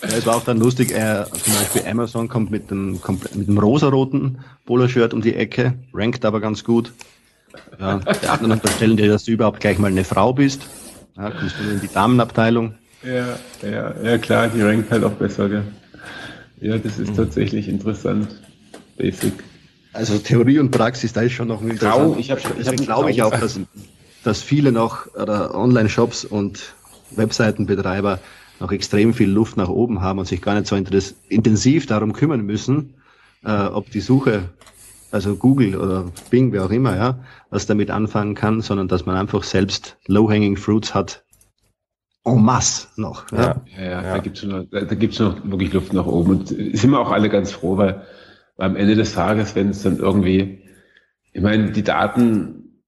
es 0.00 0.26
war 0.26 0.36
auch 0.36 0.44
dann 0.44 0.58
lustig, 0.58 0.90
äh, 0.90 1.24
zum 1.24 1.54
Beispiel 1.54 1.82
Amazon 1.88 2.28
kommt 2.28 2.50
mit 2.50 2.68
dem, 2.70 3.00
mit 3.34 3.46
dem 3.46 3.58
rosaroten 3.58 4.38
Polo-Shirt 4.66 5.14
um 5.14 5.22
die 5.22 5.36
Ecke, 5.36 5.74
rankt 5.92 6.24
aber 6.24 6.40
ganz 6.40 6.64
gut. 6.64 6.92
Ja, 7.78 7.98
die 7.98 8.26
anderen 8.26 8.52
unterstellen 8.52 8.96
dir, 8.96 9.08
dass 9.08 9.24
du 9.24 9.30
überhaupt 9.30 9.60
gleich 9.60 9.78
mal 9.78 9.92
eine 9.92 10.02
Frau 10.02 10.32
bist. 10.32 10.62
Ja, 11.16 11.30
kommst 11.30 11.54
du 11.60 11.70
in 11.70 11.80
die 11.80 11.92
Damenabteilung. 11.92 12.74
Ja, 13.04 13.38
ja, 13.62 13.94
ja 14.02 14.18
klar, 14.18 14.48
die 14.48 14.62
rankt 14.62 14.90
halt 14.90 15.04
auch 15.04 15.12
besser, 15.12 15.48
gell? 15.48 15.62
Ja, 16.60 16.76
das 16.76 16.98
ist 16.98 17.10
mhm. 17.10 17.16
tatsächlich 17.16 17.68
interessant. 17.68 18.40
Basic. 18.96 19.34
Also 19.94 20.18
Theorie 20.18 20.58
und 20.58 20.70
Praxis, 20.70 21.12
da 21.12 21.22
ist 21.22 21.32
schon 21.32 21.48
noch 21.48 21.62
ein 21.62 21.70
interessant. 21.70 22.18
Ich 22.18 22.30
hab, 22.30 22.38
ich 22.38 22.66
hab 22.66 22.76
glaube 22.76 23.10
ich 23.10 23.22
auch, 23.22 23.30
dass, 23.30 23.58
dass 24.24 24.42
viele 24.42 24.72
noch 24.72 25.06
Online-Shops 25.16 26.24
und 26.24 26.74
Webseitenbetreiber 27.12 28.18
noch 28.60 28.72
extrem 28.72 29.14
viel 29.14 29.30
Luft 29.30 29.56
nach 29.56 29.68
oben 29.68 30.00
haben 30.00 30.18
und 30.18 30.26
sich 30.26 30.42
gar 30.42 30.54
nicht 30.54 30.66
so 30.66 30.76
intensiv 31.28 31.86
darum 31.86 32.12
kümmern 32.12 32.42
müssen, 32.42 32.94
äh, 33.44 33.66
ob 33.66 33.90
die 33.90 34.00
Suche, 34.00 34.50
also 35.10 35.36
Google 35.36 35.76
oder 35.76 36.10
Bing, 36.30 36.52
wer 36.52 36.64
auch 36.64 36.70
immer, 36.70 36.96
ja, 36.96 37.20
was 37.50 37.66
damit 37.66 37.90
anfangen 37.90 38.34
kann, 38.34 38.60
sondern 38.60 38.88
dass 38.88 39.06
man 39.06 39.16
einfach 39.16 39.44
selbst 39.44 39.96
low-hanging 40.06 40.56
fruits 40.56 40.94
hat, 40.94 41.24
en 42.24 42.42
masse 42.42 42.88
noch. 42.96 43.30
Ja, 43.32 43.60
ja, 43.76 43.82
ja, 43.82 44.02
ja. 44.02 44.14
da 44.14 44.18
gibt's 44.18 44.40
da, 44.40 44.62
da 44.62 44.94
gibt's 44.94 45.18
noch 45.18 45.36
wirklich 45.44 45.72
Luft 45.72 45.92
nach 45.92 46.06
oben 46.06 46.30
und 46.30 46.48
sind 46.48 46.90
wir 46.90 46.98
auch 46.98 47.10
alle 47.10 47.28
ganz 47.28 47.52
froh, 47.52 47.76
weil 47.76 48.02
am 48.56 48.76
Ende 48.76 48.94
des 48.94 49.14
Tages, 49.14 49.54
wenn 49.54 49.70
es 49.70 49.82
dann 49.82 49.98
irgendwie, 49.98 50.62
ich 51.32 51.42
meine, 51.42 51.72
die 51.72 51.82
Daten, 51.82 52.80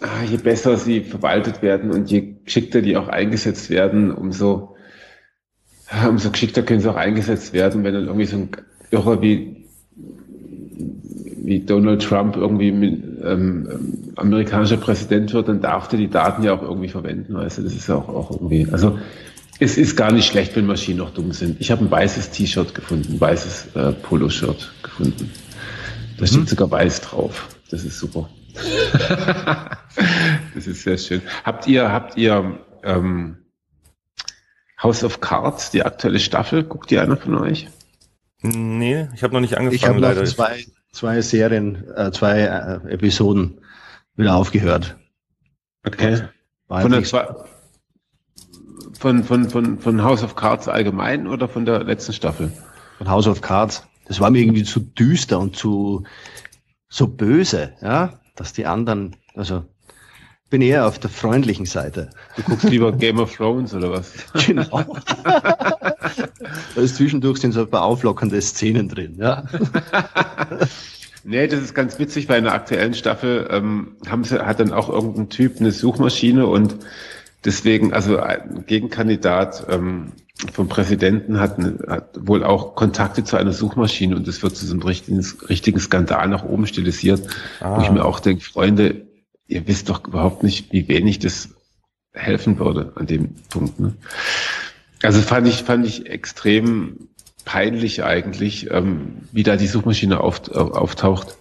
ah, 0.00 0.24
je 0.28 0.38
besser 0.38 0.76
sie 0.76 1.00
verwaltet 1.00 1.62
werden 1.62 1.90
und 1.90 2.10
je 2.10 2.36
geschickter 2.44 2.82
die 2.82 2.96
auch 2.96 3.08
eingesetzt 3.08 3.70
werden, 3.70 4.12
umso, 4.12 4.76
umso 6.08 6.30
geschickter 6.30 6.62
können 6.62 6.80
sie 6.80 6.90
auch 6.90 6.96
eingesetzt 6.96 7.52
werden. 7.52 7.84
Wenn 7.84 7.94
dann 7.94 8.06
irgendwie 8.06 8.26
so 8.26 8.36
ein 8.36 8.50
Irrer 8.90 9.20
wie, 9.20 9.66
wie 11.42 11.60
Donald 11.60 12.02
Trump 12.02 12.36
irgendwie 12.36 12.72
mit, 12.72 13.02
ähm, 13.22 13.68
ähm, 13.70 14.12
amerikanischer 14.16 14.76
Präsident 14.76 15.32
wird, 15.32 15.48
dann 15.48 15.60
darf 15.60 15.88
der 15.88 15.98
die 15.98 16.08
Daten 16.08 16.42
ja 16.42 16.54
auch 16.54 16.62
irgendwie 16.62 16.88
verwenden, 16.88 17.36
du, 17.36 17.62
das 17.62 17.74
ist 17.74 17.88
ja 17.88 17.96
auch, 17.96 18.08
auch 18.08 18.30
irgendwie, 18.30 18.68
also 18.70 18.98
es 19.60 19.76
ist 19.76 19.94
gar 19.94 20.10
nicht 20.10 20.26
schlecht, 20.26 20.56
wenn 20.56 20.66
Maschinen 20.66 20.98
noch 20.98 21.10
dumm 21.10 21.32
sind. 21.32 21.60
Ich 21.60 21.70
habe 21.70 21.84
ein 21.84 21.90
weißes 21.90 22.30
T-Shirt 22.30 22.74
gefunden, 22.74 23.14
ein 23.14 23.20
weißes 23.20 23.76
äh, 23.76 23.92
Poloshirt 23.92 24.72
gefunden. 24.82 25.30
Da 26.16 26.22
mhm. 26.22 26.26
steht 26.26 26.48
sogar 26.48 26.70
weiß 26.70 27.02
drauf. 27.02 27.48
Das 27.70 27.84
ist 27.84 27.98
super. 27.98 28.28
das 30.54 30.66
ist 30.66 30.82
sehr 30.82 30.98
schön. 30.98 31.22
Habt 31.44 31.66
ihr, 31.66 31.92
habt 31.92 32.16
ihr 32.16 32.58
ähm, 32.82 33.36
House 34.82 35.04
of 35.04 35.20
Cards, 35.20 35.70
die 35.70 35.84
aktuelle 35.84 36.18
Staffel? 36.18 36.64
Guckt 36.64 36.90
ihr 36.90 37.02
einer 37.02 37.18
von 37.18 37.36
euch? 37.36 37.68
Nee, 38.42 39.08
ich 39.14 39.22
habe 39.22 39.34
noch 39.34 39.40
nicht 39.40 39.58
angefangen. 39.58 39.76
Ich 39.76 39.86
habe 39.86 40.00
leider 40.00 40.24
zwei, 40.24 40.64
zwei 40.90 41.20
Serien, 41.20 41.84
äh, 41.94 42.10
zwei 42.12 42.40
äh, 42.40 42.92
Episoden 42.92 43.60
wieder 44.16 44.34
aufgehört. 44.34 44.96
Okay. 45.86 46.22
Von, 46.66 46.90
der, 46.92 47.04
von, 49.00 49.24
von, 49.24 49.48
von, 49.48 49.78
von 49.78 50.02
House 50.02 50.22
of 50.22 50.36
Cards 50.36 50.68
allgemein 50.68 51.26
oder 51.26 51.48
von 51.48 51.64
der 51.64 51.82
letzten 51.84 52.12
Staffel? 52.12 52.52
Von 52.98 53.08
House 53.08 53.26
of 53.26 53.40
Cards. 53.40 53.82
Das 54.06 54.20
war 54.20 54.30
mir 54.30 54.40
irgendwie 54.40 54.62
zu 54.62 54.78
düster 54.80 55.38
und 55.40 55.56
zu 55.56 56.04
so 56.88 57.06
böse, 57.06 57.72
ja, 57.80 58.20
dass 58.36 58.52
die 58.52 58.66
anderen, 58.66 59.16
also 59.34 59.64
bin 60.50 60.60
eher 60.60 60.86
auf 60.86 60.98
der 60.98 61.08
freundlichen 61.08 61.64
Seite. 61.64 62.10
Du 62.36 62.42
guckst 62.42 62.68
lieber 62.68 62.92
Game 62.92 63.18
of 63.18 63.34
Thrones 63.34 63.72
oder 63.72 63.90
was? 63.90 64.12
Genau. 64.46 64.84
da 65.24 66.80
ist 66.80 66.96
zwischendurch 66.96 67.38
sind 67.38 67.52
so 67.52 67.60
ein 67.60 67.70
paar 67.70 67.84
auflockernde 67.84 68.42
Szenen 68.42 68.88
drin, 68.88 69.14
ja. 69.18 69.44
nee, 71.24 71.46
das 71.46 71.60
ist 71.60 71.74
ganz 71.74 71.98
witzig, 71.98 72.28
weil 72.28 72.38
in 72.38 72.44
der 72.44 72.54
aktuellen 72.54 72.92
Staffel 72.92 73.48
ähm, 73.50 73.96
haben 74.08 74.24
sie, 74.24 74.44
hat 74.44 74.60
dann 74.60 74.74
auch 74.74 74.90
irgendein 74.90 75.30
Typ 75.30 75.58
eine 75.58 75.70
Suchmaschine 75.70 76.46
und 76.46 76.76
deswegen, 77.44 77.92
also 77.92 78.18
ein 78.18 78.64
Gegenkandidat 78.66 79.66
ähm, 79.68 80.12
vom 80.52 80.68
Präsidenten 80.68 81.38
hat, 81.38 81.58
hat 81.86 82.26
wohl 82.26 82.44
auch 82.44 82.74
Kontakte 82.74 83.24
zu 83.24 83.36
einer 83.36 83.52
Suchmaschine 83.52 84.16
und 84.16 84.26
das 84.26 84.42
wird 84.42 84.56
zu 84.56 84.66
so 84.66 84.72
einem 84.72 84.82
richtigen, 84.82 85.24
richtigen 85.48 85.80
Skandal 85.80 86.28
nach 86.28 86.44
oben 86.44 86.66
stilisiert, 86.66 87.22
ah. 87.60 87.76
wo 87.76 87.82
ich 87.82 87.90
mir 87.90 88.04
auch 88.04 88.20
denke, 88.20 88.44
Freunde, 88.44 89.06
ihr 89.46 89.66
wisst 89.66 89.88
doch 89.88 90.06
überhaupt 90.06 90.42
nicht, 90.42 90.72
wie 90.72 90.88
wenig 90.88 91.18
das 91.18 91.50
helfen 92.12 92.58
würde 92.58 92.92
an 92.96 93.06
dem 93.06 93.34
Punkt. 93.50 93.78
Ne? 93.80 93.94
Also 95.02 95.20
fand 95.20 95.46
ich, 95.46 95.62
fand 95.62 95.86
ich 95.86 96.06
extrem 96.06 97.08
peinlich 97.44 98.04
eigentlich, 98.04 98.70
ähm, 98.70 99.22
wie 99.32 99.42
da 99.42 99.56
die 99.56 99.66
Suchmaschine 99.66 100.20
auf, 100.20 100.48
äh, 100.48 100.58
auftaucht 100.58 101.36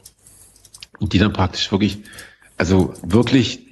und 1.00 1.14
die 1.14 1.20
dann 1.20 1.34
praktisch 1.34 1.72
wirklich, 1.72 2.00
also 2.58 2.94
wirklich 3.02 3.69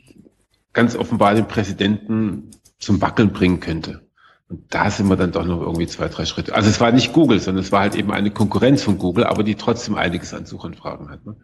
ganz 0.74 0.96
offenbar 0.96 1.34
den 1.36 1.48
Präsidenten 1.48 2.52
zum 2.80 3.02
Wackeln 3.02 3.32
bringen 3.32 3.60
könnte. 3.60 4.08
Und 4.50 4.74
da 4.74 4.90
sind 4.90 5.10
wir 5.10 5.18
dann 5.18 5.32
doch 5.32 5.46
noch 5.46 5.62
irgendwie 5.62 5.88
zwei, 5.88 6.08
drei 6.08 6.26
Schritte. 6.26 6.56
Also 6.56 6.70
es 6.70 6.80
war 6.80 6.92
nicht 6.92 7.12
Google, 7.12 7.40
sondern 7.40 7.64
es 7.64 7.72
war 7.72 7.82
halt 7.82 7.96
eben 7.96 8.12
eine 8.12 8.32
Konkurrenz 8.32 8.82
von 8.82 8.98
Google, 8.98 9.26
aber 9.26 9.44
die 9.44 9.56
trotzdem 9.56 9.96
einiges 9.96 10.34
an 10.34 10.46
Suchanfragen 10.46 11.10
hat. 11.10 11.26
Ne? 11.26 11.36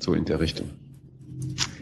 So 0.00 0.12
in 0.12 0.24
der 0.24 0.40
Richtung. 0.40 0.70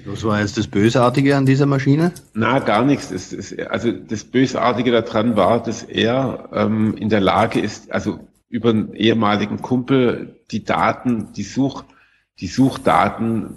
Was 0.05 0.23
war 0.25 0.41
jetzt 0.41 0.59
das 0.59 0.67
Bösartige 0.67 1.37
an 1.37 1.47
dieser 1.47 1.65
Maschine? 1.65 2.13
Na, 2.35 2.59
gar 2.59 2.85
nichts. 2.85 3.11
Es, 3.11 3.33
es, 3.33 3.59
also 3.59 3.91
das 3.91 4.25
Bösartige 4.25 4.91
daran 4.91 5.37
war, 5.37 5.63
dass 5.63 5.83
er 5.83 6.51
ähm, 6.53 6.95
in 6.99 7.09
der 7.09 7.21
Lage 7.21 7.61
ist, 7.61 7.91
also 7.91 8.21
über 8.51 8.71
einen 8.71 8.93
ehemaligen 8.95 9.63
Kumpel 9.63 10.41
die 10.51 10.65
Daten, 10.65 11.33
die 11.33 11.43
Such, 11.43 11.85
die 12.39 12.49
Suchdaten 12.49 13.57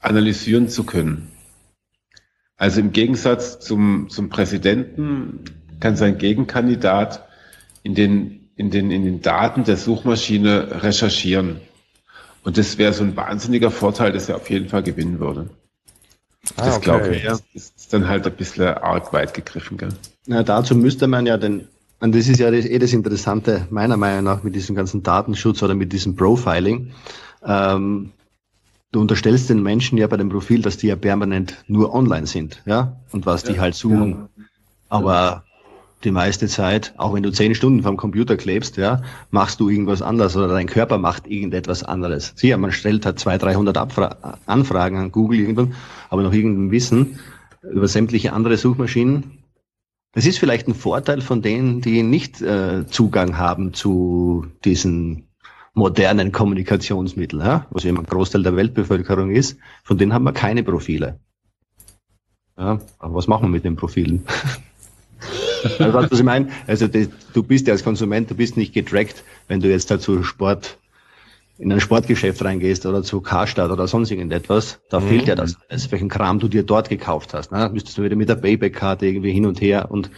analysieren 0.00 0.68
zu 0.68 0.84
können. 0.84 1.30
Also 2.56 2.80
im 2.80 2.92
Gegensatz 2.92 3.58
zum, 3.60 4.08
zum 4.08 4.28
Präsidenten 4.28 5.40
kann 5.80 5.96
sein 5.96 6.18
Gegenkandidat 6.18 7.26
in 7.82 7.94
den, 7.94 8.48
in 8.56 8.70
den, 8.70 8.90
in 8.90 9.04
den 9.04 9.22
Daten 9.22 9.64
der 9.64 9.76
Suchmaschine 9.76 10.82
recherchieren. 10.82 11.60
Und 12.44 12.58
das 12.58 12.78
wäre 12.78 12.92
so 12.92 13.02
ein 13.02 13.16
wahnsinniger 13.16 13.70
Vorteil, 13.70 14.12
dass 14.12 14.28
er 14.28 14.36
auf 14.36 14.50
jeden 14.50 14.68
Fall 14.68 14.82
gewinnen 14.82 15.18
würde. 15.18 15.50
Ah, 16.56 16.66
das 16.66 16.76
okay. 16.76 16.84
glaube 16.84 17.16
ich, 17.16 17.24
ist 17.54 17.92
dann 17.92 18.06
halt 18.06 18.26
ein 18.26 18.34
bisschen 18.34 18.68
arg 18.68 19.12
weit 19.12 19.34
gegriffen. 19.34 19.78
Gell? 19.78 19.88
Na, 20.26 20.42
dazu 20.42 20.74
müsste 20.74 21.06
man 21.06 21.26
ja 21.26 21.38
den, 21.38 21.68
und 22.00 22.14
das 22.14 22.28
ist 22.28 22.38
ja 22.38 22.50
das, 22.50 22.66
eh 22.66 22.78
das 22.78 22.92
Interessante, 22.92 23.66
meiner 23.70 23.96
Meinung 23.96 24.24
nach, 24.24 24.42
mit 24.42 24.54
diesem 24.54 24.76
ganzen 24.76 25.02
Datenschutz 25.02 25.62
oder 25.62 25.74
mit 25.74 25.92
diesem 25.92 26.16
Profiling. 26.16 26.92
Ähm, 27.44 28.12
du 28.94 29.00
unterstellst 29.00 29.50
den 29.50 29.62
Menschen 29.62 29.98
ja 29.98 30.06
bei 30.06 30.16
dem 30.16 30.28
Profil, 30.28 30.62
dass 30.62 30.76
die 30.76 30.86
ja 30.86 30.96
permanent 30.96 31.64
nur 31.66 31.92
online 31.92 32.26
sind, 32.26 32.62
ja, 32.64 32.96
und 33.10 33.26
was 33.26 33.42
ja, 33.42 33.52
die 33.52 33.60
halt 33.60 33.74
suchen. 33.74 34.28
Ja. 34.38 34.44
Aber 34.88 35.44
die 36.04 36.12
meiste 36.12 36.46
Zeit, 36.46 36.94
auch 36.96 37.12
wenn 37.14 37.24
du 37.24 37.32
zehn 37.32 37.54
Stunden 37.56 37.82
vom 37.82 37.96
Computer 37.96 38.36
klebst, 38.36 38.76
ja, 38.76 39.02
machst 39.30 39.58
du 39.58 39.68
irgendwas 39.68 40.00
anderes 40.00 40.36
oder 40.36 40.48
dein 40.48 40.66
Körper 40.66 40.98
macht 40.98 41.26
irgendetwas 41.26 41.82
anderes. 41.82 42.34
Sicher, 42.36 42.56
man 42.56 42.70
stellt 42.70 43.04
halt 43.04 43.18
200, 43.18 43.42
300 43.42 43.78
Abfra 43.78 44.38
Anfragen 44.46 44.98
an 44.98 45.10
Google 45.10 45.40
irgendwann, 45.40 45.74
aber 46.08 46.22
noch 46.22 46.32
irgendein 46.32 46.70
Wissen 46.70 47.18
über 47.62 47.88
sämtliche 47.88 48.32
andere 48.32 48.56
Suchmaschinen. 48.56 49.38
Das 50.12 50.26
ist 50.26 50.38
vielleicht 50.38 50.68
ein 50.68 50.74
Vorteil 50.74 51.20
von 51.20 51.42
denen, 51.42 51.80
die 51.80 52.04
nicht 52.04 52.40
äh, 52.40 52.86
Zugang 52.86 53.38
haben 53.38 53.74
zu 53.74 54.46
diesen 54.64 55.26
modernen 55.74 56.32
Kommunikationsmitteln, 56.32 57.42
ja, 57.42 57.66
was 57.70 57.84
eben 57.84 57.98
ein 57.98 58.06
Großteil 58.06 58.42
der 58.42 58.56
Weltbevölkerung 58.56 59.30
ist. 59.30 59.58
Von 59.82 59.98
denen 59.98 60.14
haben 60.14 60.24
wir 60.24 60.32
keine 60.32 60.62
Profile. 60.62 61.18
Ja, 62.56 62.78
aber 62.98 63.14
was 63.14 63.26
machen 63.26 63.42
wir 63.42 63.48
mit 63.50 63.64
den 63.64 63.76
Profilen? 63.76 64.24
Also, 65.78 65.94
was 65.94 66.12
ich 66.12 66.22
meine, 66.22 66.50
also 66.66 66.86
das, 66.86 67.08
du 67.32 67.42
bist 67.42 67.66
ja 67.66 67.72
als 67.72 67.82
Konsument, 67.82 68.30
du 68.30 68.34
bist 68.34 68.58
nicht 68.58 68.74
getrackt, 68.74 69.24
wenn 69.48 69.60
du 69.60 69.70
jetzt 69.70 69.90
dazu 69.90 70.22
Sport 70.22 70.76
in 71.56 71.72
ein 71.72 71.80
Sportgeschäft 71.80 72.44
reingehst 72.44 72.84
oder 72.84 73.02
zu 73.02 73.22
Karstadt 73.22 73.70
oder 73.70 73.86
sonst 73.86 74.10
irgendetwas, 74.10 74.80
da 74.90 75.00
mhm. 75.00 75.08
fehlt 75.08 75.26
ja 75.26 75.34
das 75.34 75.56
alles, 75.68 75.90
welchen 75.90 76.10
Kram 76.10 76.38
du 76.38 76.48
dir 76.48 76.64
dort 76.64 76.90
gekauft 76.90 77.32
hast. 77.32 77.52
Ne? 77.52 77.70
Müsstest 77.72 77.96
du 77.96 78.02
wieder 78.02 78.16
mit 78.16 78.28
der 78.28 78.34
Payback-Karte 78.34 79.06
irgendwie 79.06 79.32
hin 79.32 79.46
und 79.46 79.60
her 79.62 79.90
und 79.90 80.10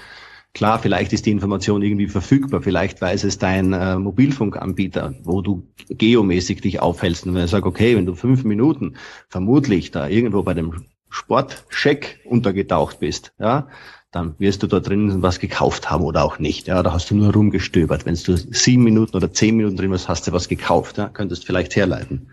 klar, 0.57 0.79
vielleicht 0.79 1.12
ist 1.12 1.27
die 1.27 1.33
Information 1.33 1.83
irgendwie 1.83 2.09
verfügbar, 2.09 2.62
vielleicht 2.62 3.03
weiß 3.03 3.25
es 3.25 3.37
dein 3.37 3.75
äh, 3.75 3.99
Mobilfunkanbieter, 3.99 5.14
wo 5.23 5.42
du 5.42 5.69
geomäßig 5.90 6.62
dich 6.62 6.81
aufhältst. 6.81 7.27
Und 7.27 7.35
wenn 7.35 7.42
er 7.42 7.49
sagt, 7.49 7.66
okay, 7.66 7.95
wenn 7.95 8.07
du 8.07 8.14
fünf 8.14 8.42
Minuten 8.42 8.97
vermutlich 9.29 9.90
da 9.90 10.09
irgendwo 10.09 10.42
bei 10.42 10.55
dem 10.55 10.87
Sportcheck 11.11 12.21
untergetaucht 12.25 13.01
bist, 13.01 13.35
ja, 13.38 13.69
dann 14.11 14.35
wirst 14.38 14.62
du 14.62 14.66
da 14.66 14.81
drin 14.81 15.21
was 15.21 15.40
gekauft 15.40 15.90
haben 15.90 16.05
oder 16.05 16.25
auch 16.25 16.38
nicht. 16.38 16.69
Ja, 16.69 16.83
da 16.83 16.95
hast 16.95 17.11
du 17.11 17.16
nur 17.16 17.35
rumgestöbert. 17.35 18.07
Wenn 18.07 18.14
du 18.14 18.37
sieben 18.38 18.83
Minuten 18.83 19.14
oder 19.14 19.31
zehn 19.31 19.59
Minuten 19.59 19.77
drin 19.77 19.90
warst, 19.90 20.09
hast 20.09 20.27
du 20.27 20.33
was 20.33 20.49
gekauft. 20.49 20.97
Ja, 20.97 21.11
könntest 21.11 21.45
vielleicht 21.45 21.77
herleiten. 21.77 22.31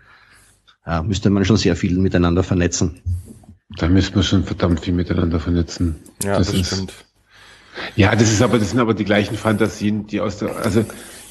Ja, 0.86 1.02
müsste 1.02 1.28
man 1.28 1.44
schon 1.44 1.58
sehr 1.58 1.76
viel 1.76 1.98
miteinander 1.98 2.42
vernetzen. 2.42 3.02
Da 3.76 3.86
müssen 3.86 4.14
wir 4.14 4.22
schon 4.22 4.44
verdammt 4.44 4.80
viel 4.80 4.94
miteinander 4.94 5.40
vernetzen. 5.40 5.96
Ja, 6.22 6.38
das, 6.38 6.46
das 6.46 6.56
ist, 6.56 6.66
stimmt. 6.68 7.03
Ja, 7.96 8.14
das 8.14 8.32
ist 8.32 8.42
aber, 8.42 8.58
das 8.58 8.70
sind 8.70 8.80
aber 8.80 8.94
die 8.94 9.04
gleichen 9.04 9.36
Fantasien, 9.36 10.06
die 10.06 10.20
aus 10.20 10.38
der, 10.38 10.56
also, 10.56 10.84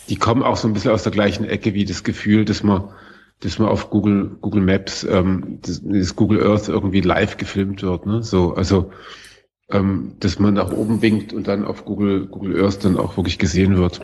die 0.10 0.15
kommen 0.17 0.43
auch 0.43 0.58
so 0.58 0.67
ein 0.67 0.73
bisschen 0.73 0.91
aus 0.91 1.03
der 1.03 1.12
gleichen 1.12 1.45
Ecke 1.45 1.73
wie 1.73 1.86
das 1.86 2.03
Gefühl, 2.03 2.45
dass 2.45 2.63
man, 2.63 2.89
dass 3.39 3.60
man 3.60 3.69
auf 3.69 3.89
Google, 3.89 4.38
Google 4.41 4.62
Maps, 4.62 5.03
ähm, 5.03 5.60
das, 5.62 5.82
das 5.84 6.15
Google 6.15 6.45
Earth 6.45 6.67
irgendwie 6.67 7.01
live 7.01 7.38
gefilmt 7.38 7.82
wird, 7.82 8.06
ne? 8.06 8.23
So, 8.23 8.53
also, 8.53 8.91
ähm, 9.69 10.15
dass 10.19 10.39
man 10.39 10.53
nach 10.53 10.71
oben 10.71 11.01
winkt 11.01 11.34
und 11.34 11.47
dann 11.47 11.65
auf 11.65 11.86
Google, 11.86 12.27
Google 12.27 12.62
Earth 12.62 12.84
dann 12.84 12.97
auch 12.97 13.17
wirklich 13.17 13.39
gesehen 13.39 13.77
wird. 13.77 14.01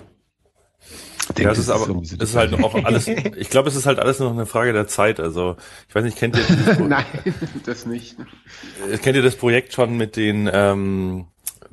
Denke, 1.29 1.43
ja, 1.43 1.51
es 1.51 1.59
ist 1.59 1.69
aber, 1.69 2.01
es 2.01 2.13
ist 2.13 2.35
halt 2.35 2.53
auch 2.63 2.83
alles, 2.85 3.07
ich 3.37 3.49
glaube, 3.49 3.69
es 3.69 3.75
ist 3.75 3.85
halt 3.85 3.99
alles 3.99 4.19
noch 4.19 4.31
eine 4.31 4.47
Frage 4.47 4.73
der 4.73 4.87
Zeit. 4.87 5.19
Also, 5.19 5.57
ich 5.87 5.93
weiß 5.93 6.03
nicht, 6.03 6.17
kennt 6.17 6.35
ihr 6.35 6.43
das 6.65 6.79
Nein, 6.79 7.05
das 7.65 7.85
nicht. 7.85 8.17
Kennt 9.01 9.15
ihr 9.15 9.21
das 9.21 9.35
Projekt 9.35 9.73
schon 9.73 9.95
mit 9.95 10.15
den, 10.15 10.49
ähm, 10.51 11.27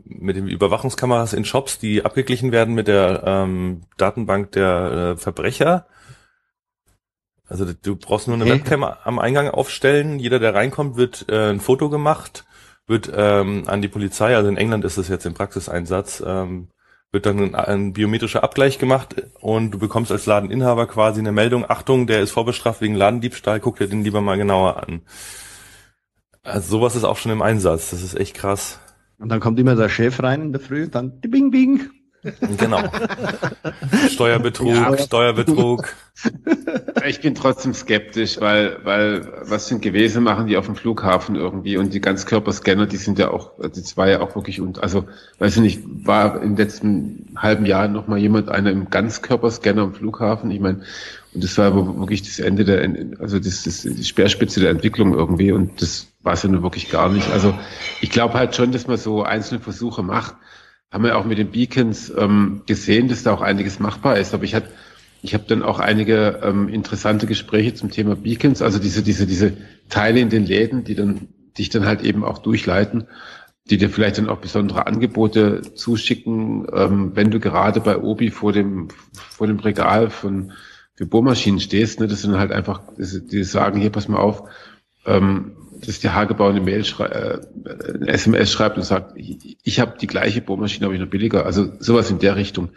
mit 0.09 0.37
den 0.37 0.49
Überwachungskameras 0.49 1.33
in 1.33 1.45
Shops, 1.45 1.79
die 1.79 2.05
abgeglichen 2.05 2.53
werden 2.53 2.75
mit 2.75 2.89
der 2.89 3.23
ähm, 3.25 3.83
Datenbank 3.97 4.53
der 4.53 5.15
äh, 5.15 5.17
Verbrecher? 5.17 5.87
Also 7.49 7.65
du 7.65 7.97
brauchst 7.97 8.27
nur 8.27 8.37
eine 8.37 8.45
okay. 8.45 8.55
Webcam 8.55 8.85
am 8.85 9.19
Eingang 9.19 9.51
aufstellen. 9.51 10.19
Jeder, 10.19 10.39
der 10.39 10.55
reinkommt, 10.55 10.97
wird 10.97 11.27
äh, 11.29 11.51
ein 11.51 11.61
Foto 11.61 11.91
gemacht 11.91 12.45
wird 12.87 13.11
ähm, 13.15 13.65
an 13.67 13.83
die 13.83 13.89
Polizei, 13.89 14.37
also 14.37 14.49
in 14.49 14.57
England 14.57 14.85
ist 14.85 14.97
es 14.97 15.09
jetzt 15.09 15.27
im 15.27 15.35
Praxiseinsatz, 15.35 16.23
ähm, 16.25 16.69
wird 17.11 17.27
dann 17.27 17.39
ein, 17.39 17.55
ein 17.55 17.93
biometrischer 17.93 18.45
Abgleich 18.45 18.79
gemacht 18.79 19.17
und 19.41 19.73
du 19.73 19.79
bekommst 19.79 20.13
als 20.13 20.27
Ladeninhaber 20.27 20.87
quasi 20.87 21.21
eine 21.21 21.33
Meldung, 21.33 21.69
Achtung, 21.69 22.07
der 22.07 22.21
ist 22.21 22.31
vorbestraft 22.31 22.81
wegen 22.81 22.95
Ladendiebstahl, 22.95 23.61
guck 23.61 23.79
dir 23.79 23.89
den 23.89 24.05
lieber 24.05 24.21
mal 24.21 24.37
genauer 24.37 24.83
an. 24.83 25.03
Also 26.43 26.79
sowas 26.79 26.95
ist 26.95 27.05
auch 27.05 27.17
schon 27.17 27.33
im 27.33 27.43
Einsatz, 27.43 27.91
das 27.91 28.03
ist 28.03 28.15
echt 28.15 28.35
krass. 28.35 28.79
Und 29.19 29.31
dann 29.31 29.41
kommt 29.41 29.59
immer 29.59 29.75
der 29.75 29.89
Chef 29.89 30.23
rein 30.23 30.43
in 30.43 30.53
der 30.53 30.61
Früh, 30.61 30.89
dann 30.89 31.21
Bing 31.21 31.51
Bing. 31.51 31.91
Genau. 32.59 32.83
Steuerbetrug, 34.11 34.69
ja, 34.69 34.99
Steuerbetrug. 34.99 35.95
Ich 37.07 37.21
bin 37.21 37.35
trotzdem 37.35 37.75
skeptisch, 37.75 38.41
weil, 38.41 38.79
weil 38.85 39.29
was 39.43 39.69
sind 39.69 39.83
Gewesen 39.83 40.23
machen 40.23 40.47
die 40.47 40.57
auf 40.57 40.67
dem 40.67 40.77
Flughafen 40.77 41.37
irgendwie 41.37 41.77
und 41.77 41.93
die 41.93 42.01
Ganzkörperscanner, 42.01 42.87
die 42.87 42.97
sind 42.97 43.19
ja 43.19 43.31
auch, 43.31 43.53
das 43.59 43.97
war 43.97 44.09
ja 44.09 44.21
auch 44.21 44.35
wirklich 44.35 44.61
und 44.61 44.83
also 44.83 45.05
weiß 45.39 45.57
ich 45.57 45.63
nicht, 45.63 45.81
war 45.85 46.41
im 46.43 46.57
letzten 46.57 47.35
halben 47.37 47.67
Jahr 47.67 47.89
noch 47.89 48.09
mal 48.09 48.19
jemand 48.19 48.49
einer 48.49 48.71
im 48.71 48.91
Ganzkörperscanner 48.91 49.83
am 49.83 49.95
Flughafen. 49.95 50.51
Ich 50.51 50.61
meine, 50.61 50.83
und 51.35 51.45
das 51.45 51.59
war 51.59 51.67
aber 51.67 51.99
wirklich 51.99 52.23
das 52.23 52.39
Ende 52.39 52.65
der, 52.65 52.89
also 53.21 53.39
das, 53.39 53.65
das 53.65 53.83
die 53.83 54.05
Speerspitze 54.05 54.61
der 54.61 54.71
Entwicklung 54.71 55.13
irgendwie 55.13 55.53
und 55.53 55.83
das 55.83 56.09
war 56.23 56.33
es 56.33 56.43
ja 56.43 56.49
nur 56.49 56.63
wirklich 56.63 56.91
gar 56.91 57.11
nicht. 57.11 57.31
Also 57.31 57.55
ich 58.01 58.11
glaube 58.11 58.35
halt 58.35 58.57
schon, 58.57 58.73
dass 58.73 58.87
man 58.87 58.97
so 58.97 59.23
einzelne 59.23 59.61
Versuche 59.61 60.03
macht 60.03 60.35
haben 60.97 61.05
wir 61.05 61.19
auch 61.19 61.27
mit 61.27 61.37
den 61.37 61.51
Beacons 61.51 62.11
ähm, 62.17 62.63
gesehen, 62.65 63.09
dass 63.09 63.23
da 63.23 63.35
auch 63.35 63.43
einiges 63.43 63.81
machbar 63.81 64.17
ist. 64.17 64.33
Aber 64.33 64.45
ich 64.45 64.55
hatte 64.55 64.71
ich 65.21 65.35
habe 65.35 65.45
dann 65.47 65.63
auch 65.63 65.79
einige 65.79 66.41
ähm, 66.43 66.69
interessante 66.69 67.27
Gespräche 67.27 67.75
zum 67.75 67.91
Thema 67.91 68.17
Beacons, 68.17 68.63
also 68.63 68.79
diese, 68.79 69.03
diese, 69.03 69.27
diese 69.27 69.53
Teile 69.91 70.21
in 70.21 70.31
den 70.31 70.47
Läden, 70.47 70.85
die 70.85 70.95
dann 70.95 71.29
dich 71.59 71.69
dann 71.69 71.85
halt 71.85 72.03
eben 72.03 72.25
auch 72.25 72.39
durchleiten, 72.39 73.09
die 73.69 73.77
dir 73.77 73.91
vielleicht 73.91 74.17
dann 74.17 74.31
auch 74.31 74.39
besondere 74.39 74.87
Angebote 74.87 75.75
zuschicken, 75.75 76.67
ähm, 76.73 77.11
wenn 77.15 77.31
du 77.31 77.41
gerade 77.41 77.81
bei 77.81 77.99
Obi 77.99 78.31
vor 78.31 78.55
dem, 78.55 78.89
vor 79.13 79.47
dem 79.47 79.59
Regal 79.59 80.09
von 80.09 80.53
für 80.95 81.05
Bohrmaschinen 81.05 81.61
stehst, 81.61 82.01
ne, 82.01 82.07
das 82.07 82.23
sind 82.23 82.39
halt 82.39 82.53
einfach, 82.53 82.81
die 82.97 83.45
sagen, 83.45 83.79
hier, 83.79 83.91
pass 83.91 84.09
mal 84.09 84.17
auf, 84.17 84.49
ähm, 85.05 85.53
dass 85.87 86.01
der 86.01 86.15
Hagebau 86.15 86.49
eine 86.49 86.61
Mail 86.61 86.85
schrei 86.85 87.07
äh, 87.07 87.41
eine 87.65 88.09
SMS 88.09 88.51
schreibt 88.51 88.77
und 88.77 88.83
sagt, 88.83 89.17
ich, 89.17 89.59
ich 89.63 89.81
habe 89.81 89.97
die 89.99 90.07
gleiche 90.07 90.41
Bohrmaschine, 90.41 90.87
aber 90.87 90.95
ich 90.95 91.01
noch 91.01 91.09
billiger. 91.09 91.47
Also 91.47 91.73
sowas 91.79 92.11
in 92.11 92.19
der 92.19 92.37
Richtung. 92.37 92.71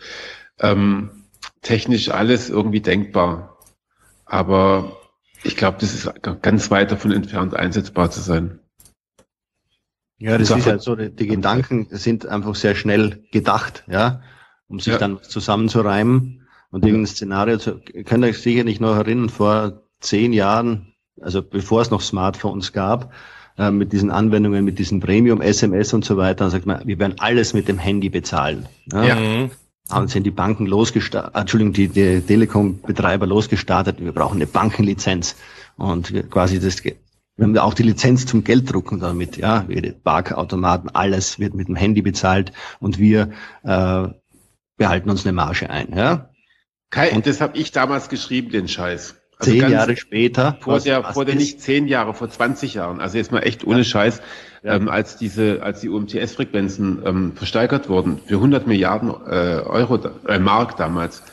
Ähm, 0.60 1.26
technisch 1.62 2.10
alles 2.10 2.50
irgendwie 2.50 2.82
denkbar. 2.82 3.58
Aber 4.26 4.98
ich 5.43 5.56
glaube, 5.56 5.78
das 5.80 5.93
ist 5.93 6.12
ganz 6.41 6.69
weit 6.72 6.91
davon 6.91 7.12
entfernt, 7.12 7.56
einsetzbar 7.56 8.12
zu 8.12 8.22
sein. 8.22 8.60
Ja, 10.17 10.38
das 10.38 10.52
ist 10.52 10.67
halt 10.67 10.82
so, 10.82 10.95
die, 10.95 11.10
die 11.10 11.28
Gedanken 11.28 11.88
sind 11.91 12.26
einfach 12.26 12.54
sehr 12.54 12.76
schnell 12.76 13.24
gedacht, 13.32 13.86
ja, 13.88 14.22
um 14.67 14.80
sich 14.80 14.93
ja. 14.93 15.00
dann 15.00 15.24
zusammenzureimen 15.24 16.48
und 16.72 16.86
irgendein 16.86 17.08
Szenario 17.08 17.58
zu, 17.58 17.80
könnt 17.80 18.26
ihr 18.26 18.30
euch 18.30 18.39
sicher 18.39 18.65
nicht 18.65 18.82
noch 18.82 18.98
erinnern, 18.98 19.30
vor 19.30 19.84
zehn 20.02 20.34
Jahren 20.34 20.88
also 21.21 21.41
bevor 21.41 21.82
es 21.82 21.89
noch 21.89 22.01
Smartphones 22.01 22.73
gab, 22.73 23.12
äh, 23.58 23.71
mit 23.71 23.91
diesen 23.91 24.12
Anwendungen, 24.12 24.63
mit 24.63 24.79
diesen 24.79 24.99
Premium, 24.99 25.41
SMS 25.41 25.93
und 25.93 26.05
so 26.05 26.17
weiter, 26.17 26.45
dann 26.45 26.49
sagt 26.49 26.65
man, 26.65 26.86
wir 26.86 26.97
werden 26.99 27.15
alles 27.19 27.53
mit 27.53 27.67
dem 27.67 27.77
Handy 27.77 28.10
bezahlen. 28.10 28.67
Ja. 28.91 29.03
ja. 29.03 29.15
Mhm. 29.15 29.51
Haben 29.89 30.08
sind 30.08 30.23
die 30.23 30.32
Banken 30.32 30.67
losgestartet, 30.67 31.36
Entschuldigung, 31.36 31.73
die, 31.73 31.88
die 31.88 32.21
Telekom-Betreiber 32.21 33.25
losgestartet, 33.25 33.99
wir 33.99 34.12
brauchen 34.12 34.36
eine 34.36 34.45
Bankenlizenz. 34.45 35.36
Und 35.77 36.13
wir 36.13 36.23
quasi 36.23 36.60
das, 36.60 36.84
wir 36.84 36.95
haben 37.39 37.58
auch 37.58 37.73
die 37.73 37.84
Lizenz 37.84 38.25
zum 38.25 38.43
Gelddrucken 38.43 38.99
damit, 38.99 39.38
ja, 39.38 39.65
Parkautomaten, 40.03 40.89
alles 40.93 41.39
wird 41.39 41.53
mit 41.55 41.69
dem 41.69 41.75
Handy 41.75 42.01
bezahlt 42.01 42.51
und 42.79 42.99
wir 42.99 43.32
äh, 43.63 44.08
behalten 44.77 45.10
uns 45.10 45.25
eine 45.25 45.34
Marge 45.34 45.69
ein. 45.69 45.93
Ja? 45.95 46.29
Kai, 46.89 47.12
und 47.12 47.25
das 47.25 47.41
habe 47.41 47.58
ich 47.58 47.71
damals 47.71 48.10
geschrieben, 48.10 48.51
den 48.51 48.67
Scheiß. 48.67 49.18
Also 49.39 49.52
zehn 49.54 49.69
Jahre 49.69 49.95
später. 49.95 50.58
Vor 50.60 50.82
der, 50.82 51.02
vor 51.13 51.23
der 51.23 51.36
nicht 51.36 51.62
zehn 51.62 51.88
Jahre, 51.88 52.13
vor 52.13 52.30
20 52.30 52.73
Jahren. 52.73 52.99
Also 52.99 53.17
jetzt 53.17 53.32
mal 53.32 53.39
echt 53.39 53.65
ohne 53.65 53.80
ja. 53.80 53.84
Scheiß, 53.86 54.21
ja. 54.63 54.75
ähm, 54.75 54.89
als 54.89 55.15
diese, 55.15 55.63
als 55.63 55.80
die 55.80 55.88
UMTS-Frequenzen 55.88 57.02
ähm, 57.06 57.32
versteigert 57.36 57.88
wurden 57.88 58.19
für 58.25 58.36
100 58.36 58.67
Milliarden 58.67 59.10
äh, 59.10 59.62
Euro, 59.65 59.97
äh, 60.28 60.39
Mark 60.39 60.75
damals. 60.75 61.23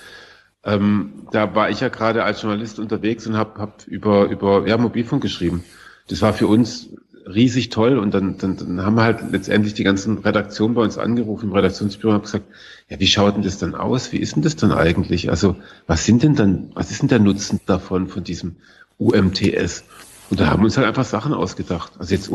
Ähm, 0.65 1.27
da 1.33 1.57
war 1.57 1.69
ich 1.71 1.81
ja 1.81 1.89
gerade 1.89 2.23
als 2.23 2.43
Journalist 2.43 2.79
unterwegs 2.79 3.27
und 3.27 3.37
habe 3.37 3.61
hab 3.61 3.87
über 3.89 4.27
über 4.27 4.67
ja, 4.69 4.79
Mobilfunk 4.79 5.23
geschrieben. 5.23 5.65
Das 6.09 6.23
war 6.23 6.33
für 6.33 6.47
uns 6.47 6.91
riesig 7.27 7.71
toll 7.71 7.99
und 7.99 8.15
dann, 8.15 8.39
dann, 8.39 8.57
dann 8.57 8.83
haben 8.83 8.95
wir 8.95 9.03
halt 9.03 9.19
letztendlich 9.33 9.75
die 9.75 9.85
ganzen 9.85 10.19
Redaktionen 10.19 10.75
bei 10.75 10.83
uns 10.83 10.97
angerufen 10.97 11.47
im 11.47 11.53
Redaktionsbüro 11.53 12.11
und 12.11 12.15
haben 12.15 12.23
gesagt, 12.23 12.45
ja, 12.89 13.01
wie 13.01 13.07
schaut 13.07 13.35
denn 13.35 13.43
das 13.43 13.59
dann 13.59 13.75
aus? 13.75 14.13
Wie 14.13 14.19
ist 14.19 14.37
denn 14.37 14.43
das 14.43 14.57
dann 14.57 14.73
eigentlich? 14.73 15.29
Also, 15.31 15.57
was 15.87 16.05
sind 16.05 16.23
denn 16.23 16.37
dann, 16.37 16.71
was 16.75 16.91
ist 16.91 17.03
denn 17.03 17.09
der 17.09 17.19
Nutzen 17.19 17.61
davon, 17.67 18.09
von 18.09 18.23
diesem 18.23 18.57
UMTS? 18.99 19.85
Und 20.31 20.41
da 20.41 20.49
haben 20.49 20.61
wir 20.61 20.67
uns 20.67 20.77
halt 20.77 20.87
einfach 20.87 21.05
Sachen 21.05 21.33
ausgedacht. 21.33 21.93
Also 21.99 22.15
jetzt, 22.15 22.31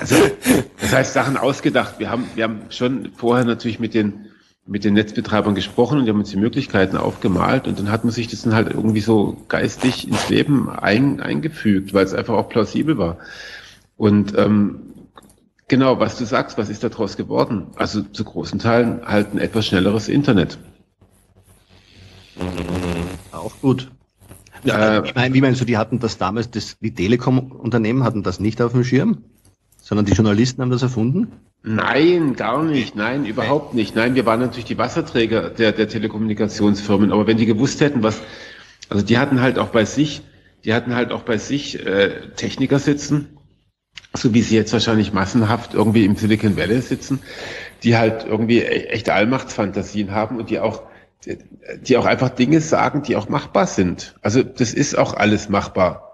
also, 0.00 0.16
das 0.80 0.92
heißt 0.92 1.12
Sachen 1.12 1.36
ausgedacht. 1.36 1.94
Wir 1.98 2.10
haben, 2.10 2.26
wir 2.34 2.44
haben 2.44 2.60
schon 2.70 3.10
vorher 3.16 3.44
natürlich 3.44 3.78
mit 3.80 3.94
den, 3.94 4.26
mit 4.68 4.84
den 4.84 4.94
Netzbetreibern 4.94 5.54
gesprochen 5.54 5.98
und 5.98 6.04
die 6.04 6.10
haben 6.10 6.18
uns 6.18 6.30
die 6.30 6.36
Möglichkeiten 6.36 6.98
aufgemalt 6.98 7.66
und 7.66 7.78
dann 7.78 7.90
hat 7.90 8.04
man 8.04 8.12
sich 8.12 8.28
das 8.28 8.42
dann 8.42 8.54
halt 8.54 8.68
irgendwie 8.68 9.00
so 9.00 9.38
geistig 9.48 10.06
ins 10.06 10.28
Leben 10.28 10.68
ein, 10.68 11.20
eingefügt, 11.20 11.94
weil 11.94 12.04
es 12.04 12.12
einfach 12.12 12.34
auch 12.34 12.50
plausibel 12.50 12.98
war. 12.98 13.16
Und 13.96 14.36
ähm, 14.36 14.80
genau, 15.68 15.98
was 16.00 16.18
du 16.18 16.26
sagst, 16.26 16.58
was 16.58 16.68
ist 16.68 16.84
daraus 16.84 17.16
geworden? 17.16 17.68
Also 17.76 18.02
zu 18.02 18.24
großen 18.24 18.58
Teilen 18.58 19.00
halt 19.06 19.32
ein 19.32 19.38
etwas 19.38 19.66
schnelleres 19.66 20.08
Internet. 20.08 20.58
Auch 23.32 23.58
gut. 23.62 23.90
Ja, 24.64 24.98
äh, 24.98 25.04
wie, 25.04 25.12
mein, 25.14 25.34
wie 25.34 25.40
meinst 25.40 25.60
du, 25.60 25.64
die 25.64 25.78
hatten 25.78 25.98
das 25.98 26.18
damals, 26.18 26.50
das, 26.50 26.76
die 26.80 26.92
Telekom-Unternehmen 26.94 28.04
hatten 28.04 28.22
das 28.22 28.38
nicht 28.38 28.60
auf 28.60 28.72
dem 28.72 28.84
Schirm, 28.84 29.24
sondern 29.88 30.04
die 30.04 30.12
Journalisten 30.12 30.60
haben 30.60 30.70
das 30.70 30.82
erfunden? 30.82 31.32
Nein, 31.62 32.36
gar 32.36 32.62
nicht. 32.62 32.94
Nein, 32.94 33.24
überhaupt 33.24 33.72
nicht. 33.72 33.96
Nein, 33.96 34.14
wir 34.14 34.26
waren 34.26 34.38
natürlich 34.38 34.66
die 34.66 34.76
Wasserträger 34.76 35.48
der, 35.48 35.72
der 35.72 35.88
Telekommunikationsfirmen. 35.88 37.10
Aber 37.10 37.26
wenn 37.26 37.38
die 37.38 37.46
gewusst 37.46 37.80
hätten, 37.80 38.02
was, 38.02 38.20
also 38.90 39.02
die 39.02 39.16
hatten 39.16 39.40
halt 39.40 39.58
auch 39.58 39.68
bei 39.68 39.86
sich, 39.86 40.20
die 40.62 40.74
hatten 40.74 40.94
halt 40.94 41.10
auch 41.10 41.22
bei 41.22 41.38
sich 41.38 41.86
äh, 41.86 42.28
Techniker 42.36 42.78
sitzen, 42.78 43.38
so 44.12 44.34
wie 44.34 44.42
sie 44.42 44.56
jetzt 44.56 44.74
wahrscheinlich 44.74 45.14
massenhaft 45.14 45.72
irgendwie 45.72 46.04
im 46.04 46.16
Silicon 46.16 46.58
Valley 46.58 46.82
sitzen, 46.82 47.20
die 47.82 47.96
halt 47.96 48.26
irgendwie 48.26 48.58
e-, 48.58 48.88
echte 48.88 49.14
Allmachtsfantasien 49.14 50.10
haben 50.10 50.36
und 50.36 50.50
die 50.50 50.60
auch, 50.60 50.82
die 51.80 51.96
auch 51.96 52.04
einfach 52.04 52.28
Dinge 52.28 52.60
sagen, 52.60 53.04
die 53.04 53.16
auch 53.16 53.30
machbar 53.30 53.66
sind. 53.66 54.16
Also 54.20 54.42
das 54.42 54.74
ist 54.74 54.98
auch 54.98 55.14
alles 55.14 55.48
machbar. 55.48 56.07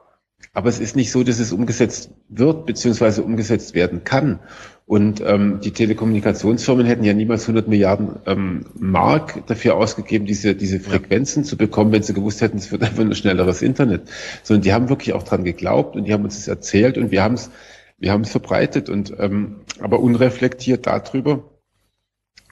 Aber 0.54 0.68
es 0.68 0.78
ist 0.78 0.94
nicht 0.94 1.10
so, 1.10 1.24
dass 1.24 1.40
es 1.40 1.52
umgesetzt 1.52 2.10
wird, 2.28 2.64
beziehungsweise 2.64 3.24
umgesetzt 3.24 3.74
werden 3.74 4.04
kann. 4.04 4.38
Und 4.86 5.20
ähm, 5.20 5.58
die 5.60 5.72
Telekommunikationsfirmen 5.72 6.86
hätten 6.86 7.02
ja 7.02 7.12
niemals 7.12 7.42
100 7.42 7.66
Milliarden 7.66 8.20
ähm, 8.26 8.66
Mark 8.78 9.46
dafür 9.46 9.76
ausgegeben, 9.76 10.26
diese, 10.26 10.54
diese 10.54 10.78
Frequenzen 10.78 11.42
zu 11.42 11.56
bekommen, 11.56 11.90
wenn 11.90 12.04
sie 12.04 12.14
gewusst 12.14 12.40
hätten, 12.40 12.58
es 12.58 12.70
wird 12.70 12.84
einfach 12.84 13.02
ein 13.02 13.14
schnelleres 13.14 13.62
Internet. 13.62 14.02
Sondern 14.44 14.62
die 14.62 14.72
haben 14.72 14.88
wirklich 14.88 15.12
auch 15.12 15.24
dran 15.24 15.42
geglaubt 15.42 15.96
und 15.96 16.04
die 16.04 16.12
haben 16.12 16.22
uns 16.22 16.36
das 16.36 16.48
erzählt 16.48 16.98
und 16.98 17.10
wir 17.10 17.22
haben 17.22 17.34
es 17.34 17.50
wir 17.98 18.12
haben 18.12 18.22
es 18.22 18.30
verbreitet 18.30 18.88
und 18.88 19.14
ähm, 19.18 19.60
aber 19.80 20.00
unreflektiert 20.00 20.86
darüber, 20.86 21.50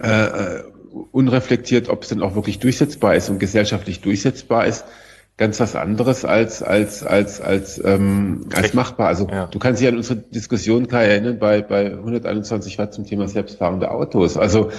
äh, 0.00 0.08
äh 0.08 0.62
unreflektiert, 1.10 1.88
ob 1.88 2.02
es 2.02 2.10
denn 2.10 2.22
auch 2.22 2.34
wirklich 2.34 2.58
durchsetzbar 2.58 3.14
ist 3.14 3.30
und 3.30 3.38
gesellschaftlich 3.38 4.02
durchsetzbar 4.02 4.66
ist, 4.66 4.84
ganz 5.36 5.58
was 5.60 5.74
anderes 5.76 6.24
als 6.24 6.62
als 6.62 7.02
als 7.02 7.40
als 7.40 7.82
ähm, 7.84 8.48
als 8.54 8.74
machbar. 8.74 9.08
Also 9.08 9.28
ja. 9.28 9.46
du 9.46 9.58
kannst 9.58 9.80
dich 9.80 9.88
an 9.88 9.96
unsere 9.96 10.18
Diskussion 10.18 10.88
Kai 10.88 11.06
erinnern 11.06 11.38
bei 11.38 11.62
bei 11.62 11.86
121 11.86 12.78
Watt 12.78 12.94
zum 12.94 13.06
Thema 13.06 13.28
selbstfahrende 13.28 13.90
Autos. 13.90 14.36
Also 14.36 14.70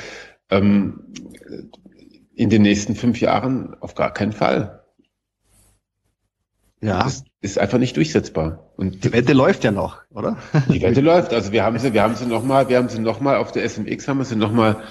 ähm, 0.50 1.14
in 2.36 2.50
den 2.50 2.62
nächsten 2.62 2.96
fünf 2.96 3.20
Jahren 3.20 3.76
auf 3.80 3.96
gar 3.96 4.14
keinen 4.14 4.32
Fall. 4.32 4.84
Ja. 6.82 7.04
Das 7.04 7.24
ist 7.40 7.58
einfach 7.58 7.78
nicht 7.78 7.96
durchsetzbar. 7.96 8.72
Und 8.76 9.06
die 9.06 9.14
Wette 9.14 9.34
läuft 9.34 9.64
ja 9.64 9.72
noch, 9.72 10.02
oder? 10.10 10.38
Die 10.68 10.82
Wette 10.82 11.00
läuft. 11.00 11.34
Also 11.34 11.54
wir 11.54 11.64
haben 11.64 11.80
sie, 11.80 11.94
wir 11.94 12.04
haben 12.04 12.16
sie 12.16 12.26
nochmal, 12.26 12.68
wir 12.68 12.78
haben 12.78 12.90
sie 12.90 13.00
nochmal 13.00 13.38
auf 13.38 13.54
der 13.54 13.68
SMX 13.68 14.08
haben 14.08 14.18
wir 14.18 14.26
sie 14.26 14.36
nochmal 14.36 14.84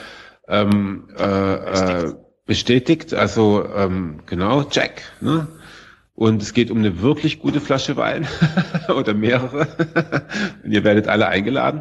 ähm, 0.48 1.08
äh, 1.18 1.54
äh, 1.54 2.14
bestätigt. 2.52 3.14
Also 3.14 3.66
ähm, 3.74 4.20
genau, 4.26 4.66
Jack. 4.70 5.00
Ne? 5.22 5.48
Und 6.14 6.42
es 6.42 6.52
geht 6.52 6.70
um 6.70 6.76
eine 6.76 7.00
wirklich 7.00 7.38
gute 7.38 7.62
Flasche 7.62 7.96
Wein 7.96 8.28
oder 8.94 9.14
mehrere. 9.14 9.68
Und 10.62 10.70
ihr 10.70 10.84
werdet 10.84 11.08
alle 11.08 11.28
eingeladen. 11.28 11.80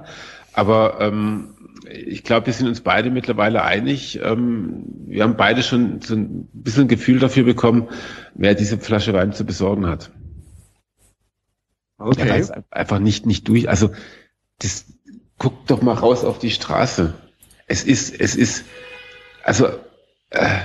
Aber 0.54 1.02
ähm, 1.02 1.56
ich 1.90 2.24
glaube, 2.24 2.46
wir 2.46 2.54
sind 2.54 2.70
uns 2.70 2.80
beide 2.80 3.12
mittlerweile 3.12 3.64
einig. 3.66 4.22
Ähm, 4.24 4.86
wir 5.08 5.24
haben 5.24 5.36
beide 5.36 5.62
schon 5.62 6.00
so 6.00 6.16
ein 6.16 6.48
bisschen 6.54 6.88
Gefühl 6.88 7.20
dafür 7.20 7.44
bekommen, 7.44 7.90
wer 8.34 8.56
diese 8.56 8.78
Flasche 8.78 9.12
Wein 9.12 9.34
zu 9.34 9.46
besorgen 9.46 9.88
hat. 9.88 10.10
Okay. 11.98 12.46
Ja, 12.48 12.64
einfach 12.72 13.00
nicht, 13.00 13.26
nicht 13.26 13.46
durch. 13.50 13.68
Also, 13.68 13.92
das, 14.60 14.86
guck 15.38 15.68
doch 15.68 15.82
mal 15.82 15.96
raus 15.96 16.24
auf 16.24 16.40
die 16.40 16.50
Straße. 16.50 17.14
Es 17.68 17.84
ist, 17.84 18.18
es 18.18 18.38
ist, 18.38 18.64
also, 19.44 19.68
äh, 20.32 20.60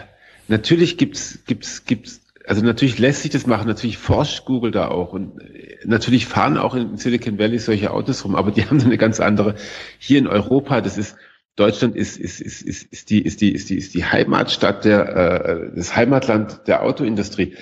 natürlich 0.49 0.97
gibt's, 0.97 1.41
gibt's, 1.47 1.85
gibt's, 1.85 2.23
also 2.47 2.65
natürlich 2.65 2.99
lässt 2.99 3.23
sich 3.23 3.33
das 3.33 3.47
machen, 3.47 3.67
natürlich 3.67 3.99
forscht 3.99 4.45
Google 4.45 4.71
da 4.71 4.89
auch 4.89 5.13
und 5.13 5.41
äh, 5.41 5.79
natürlich 5.85 6.27
fahren 6.27 6.57
auch 6.57 6.75
in 6.75 6.97
Silicon 6.97 7.39
Valley 7.39 7.59
solche 7.59 7.91
Autos 7.91 8.25
rum, 8.25 8.35
aber 8.35 8.51
die 8.53 8.65
haben 8.69 8.81
eine 8.81 8.97
ganz 8.97 9.21
andere. 9.21 9.57
Hier 9.99 10.19
in 10.19 10.27
Europa, 10.27 10.81
das 10.81 10.97
ist, 10.97 11.17
Deutschland 11.57 11.97
ist, 11.97 12.19
ist, 12.19 12.41
ist, 12.41 12.63
ist, 12.63 12.93
ist, 12.93 13.11
die, 13.11 13.23
ist, 13.23 13.41
die, 13.41 13.53
ist, 13.53 13.71
die, 13.71 13.77
ist 13.77 13.95
die 13.95 14.05
Heimatstadt 14.05 14.85
der, 14.85 15.17
äh, 15.17 15.71
das 15.75 15.97
Heimatland 15.97 16.63
der 16.67 16.83
Autoindustrie. 16.83 17.57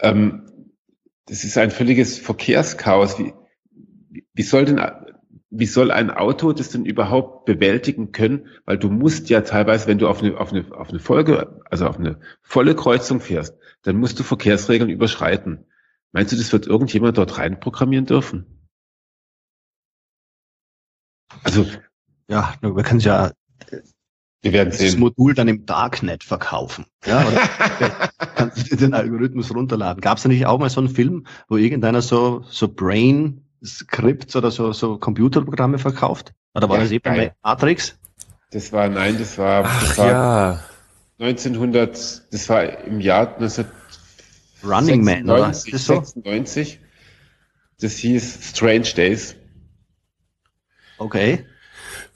Ähm, 0.00 0.46
das 1.26 1.44
ist 1.44 1.58
ein 1.58 1.70
völliges 1.70 2.18
Verkehrschaos. 2.18 3.18
Wie, 3.18 3.34
wie 4.34 4.42
soll 4.42 4.64
denn, 4.64 4.80
wie 5.50 5.66
soll 5.66 5.90
ein 5.90 6.10
Auto 6.10 6.52
das 6.52 6.70
denn 6.70 6.84
überhaupt 6.84 7.44
bewältigen 7.44 8.12
können? 8.12 8.46
Weil 8.64 8.78
du 8.78 8.88
musst 8.88 9.28
ja 9.30 9.40
teilweise, 9.40 9.88
wenn 9.88 9.98
du 9.98 10.08
auf 10.08 10.22
eine, 10.22 10.38
auf 10.38 10.52
eine, 10.52 10.64
auf 10.72 10.90
eine 10.90 11.00
Folge, 11.00 11.60
also 11.68 11.86
auf 11.86 11.98
eine 11.98 12.20
volle 12.40 12.76
Kreuzung 12.76 13.20
fährst, 13.20 13.56
dann 13.82 13.96
musst 13.96 14.18
du 14.18 14.22
Verkehrsregeln 14.22 14.90
überschreiten. 14.90 15.66
Meinst 16.12 16.32
du, 16.32 16.36
das 16.36 16.52
wird 16.52 16.66
irgendjemand 16.66 17.18
dort 17.18 17.38
reinprogrammieren 17.38 18.06
dürfen? 18.06 18.68
Also, 21.42 21.66
ja, 22.28 22.54
wir 22.60 22.82
können 22.82 23.00
ja 23.00 23.32
wir 24.42 24.52
werden 24.52 24.72
sehen. 24.72 24.86
das 24.86 24.96
Modul 24.96 25.34
dann 25.34 25.48
im 25.48 25.66
Darknet 25.66 26.24
verkaufen. 26.24 26.86
Ja, 27.04 27.26
oder 27.26 27.40
kannst 28.36 28.70
du 28.70 28.76
den 28.76 28.94
Algorithmus 28.94 29.54
runterladen. 29.54 30.00
Gab 30.00 30.16
es 30.16 30.22
da 30.22 30.28
nicht 30.28 30.46
auch 30.46 30.58
mal 30.58 30.70
so 30.70 30.80
einen 30.80 30.88
Film, 30.88 31.26
wo 31.48 31.56
irgendeiner 31.56 32.02
so, 32.02 32.42
so 32.48 32.68
Brain 32.68 33.44
Scripts 33.64 34.36
oder 34.36 34.50
so, 34.50 34.72
so 34.72 34.98
Computerprogramme 34.98 35.78
verkauft? 35.78 36.32
Oder 36.54 36.68
war 36.68 36.76
ja, 36.78 36.82
das 36.82 36.92
eben 36.92 37.02
bei 37.02 37.34
Matrix? 37.42 37.98
Das 38.50 38.72
war, 38.72 38.88
nein, 38.88 39.16
das 39.18 39.38
war, 39.38 39.64
Ach, 39.64 39.80
das 39.80 39.98
war 39.98 40.08
ja. 40.08 40.64
1900, 41.18 42.32
das 42.32 42.48
war 42.48 42.84
im 42.84 43.00
Jahr 43.00 43.34
1996, 43.34 43.80
Running 44.64 45.04
Man, 45.04 45.30
oder? 45.30 45.48
Das 45.48 45.62
96. 45.62 46.80
Das 47.80 47.94
hieß 47.94 48.50
Strange 48.50 48.88
Days. 48.94 49.36
Okay. 50.98 51.46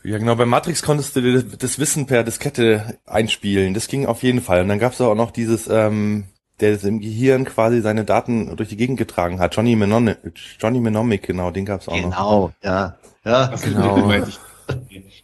Ja, 0.02 0.18
genau. 0.18 0.36
Bei 0.36 0.44
Matrix 0.44 0.82
konntest 0.82 1.16
du 1.16 1.42
das 1.42 1.78
Wissen 1.78 2.06
per 2.06 2.24
Diskette 2.24 2.98
einspielen. 3.06 3.72
Das 3.72 3.88
ging 3.88 4.04
auf 4.04 4.22
jeden 4.22 4.42
Fall. 4.42 4.60
Und 4.60 4.68
dann 4.68 4.78
gab 4.78 4.92
es 4.92 5.00
auch 5.00 5.14
noch 5.14 5.30
dieses, 5.30 5.66
ähm, 5.68 6.24
der 6.60 6.82
im 6.84 7.00
Gehirn 7.00 7.44
quasi 7.44 7.80
seine 7.80 8.04
Daten 8.04 8.56
durch 8.56 8.68
die 8.68 8.76
Gegend 8.76 8.98
getragen 8.98 9.40
hat. 9.40 9.56
Johnny 9.56 9.74
Mnemonic, 9.74 10.18
Johnny 10.58 10.80
Mnemonic, 10.80 11.22
genau, 11.22 11.50
den 11.50 11.64
gab 11.64 11.80
es 11.80 11.88
auch 11.88 11.94
genau, 11.94 12.08
noch. 12.08 12.16
Genau, 12.16 12.52
ja. 12.62 12.96
Ja, 13.24 13.52
Was 13.52 13.62
genau. 13.62 14.12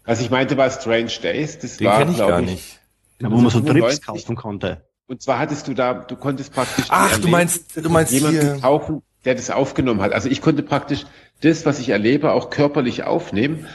Was 0.04 0.20
ich 0.20 0.30
meinte 0.30 0.56
war 0.56 0.70
Strange 0.70 1.12
Days. 1.22 1.58
Das 1.58 1.76
den 1.76 1.86
war, 1.86 2.08
ich 2.08 2.18
gar 2.18 2.40
nicht. 2.40 2.80
Ja, 3.20 3.30
wo 3.30 3.36
man 3.36 3.50
so 3.50 3.60
Trips 3.60 4.00
kaufen 4.00 4.34
konnte. 4.36 4.82
Und 5.06 5.22
zwar 5.22 5.38
hattest 5.38 5.68
du 5.68 5.74
da, 5.74 5.94
du 5.94 6.16
konntest 6.16 6.52
praktisch. 6.52 6.86
Ach, 6.88 7.18
du 7.18 7.28
meinst, 7.28 7.76
du 7.76 7.90
meinst 7.90 8.12
jemanden 8.12 8.40
hier. 8.40 8.60
kaufen, 8.60 9.02
der 9.24 9.34
das 9.34 9.50
aufgenommen 9.50 10.00
hat. 10.00 10.12
Also 10.12 10.28
ich 10.28 10.40
konnte 10.40 10.62
praktisch 10.62 11.04
das, 11.42 11.66
was 11.66 11.78
ich 11.78 11.90
erlebe, 11.90 12.32
auch 12.32 12.50
körperlich 12.50 13.04
aufnehmen. 13.04 13.66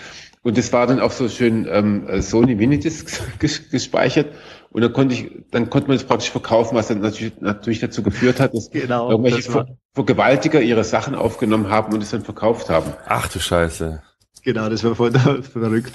Und 0.44 0.58
das 0.58 0.72
war 0.74 0.88
dann 0.88 1.00
auf 1.00 1.13
so 1.13 1.28
schön 1.28 1.68
ähm, 1.70 2.22
Sony 2.22 2.56
Minidiscs 2.56 3.22
gespeichert. 3.72 4.28
Und 4.75 4.81
dann 4.81 4.91
konnte 4.91 5.15
ich, 5.15 5.31
dann 5.51 5.69
konnte 5.69 5.88
man 5.88 5.95
das 5.95 6.05
praktisch 6.05 6.31
verkaufen, 6.31 6.75
was 6.75 6.89
dann 6.89 6.99
natürlich, 6.99 7.39
natürlich 7.39 7.79
dazu 7.79 8.03
geführt 8.03 8.41
hat, 8.41 8.53
dass 8.53 8.69
genau, 8.71 9.09
irgendwelche 9.09 9.38
das 9.38 9.47
Ver 9.47 9.77
Vergewaltiger 9.93 10.59
ihre 10.59 10.83
Sachen 10.83 11.15
aufgenommen 11.15 11.69
haben 11.69 11.93
und 11.93 12.03
es 12.03 12.11
dann 12.11 12.23
verkauft 12.23 12.69
haben. 12.69 12.91
Ach 13.05 13.29
du 13.29 13.39
Scheiße. 13.39 14.03
Genau, 14.43 14.67
das 14.67 14.83
war 14.83 14.93
voll 14.95 15.13
verrückt. 15.43 15.93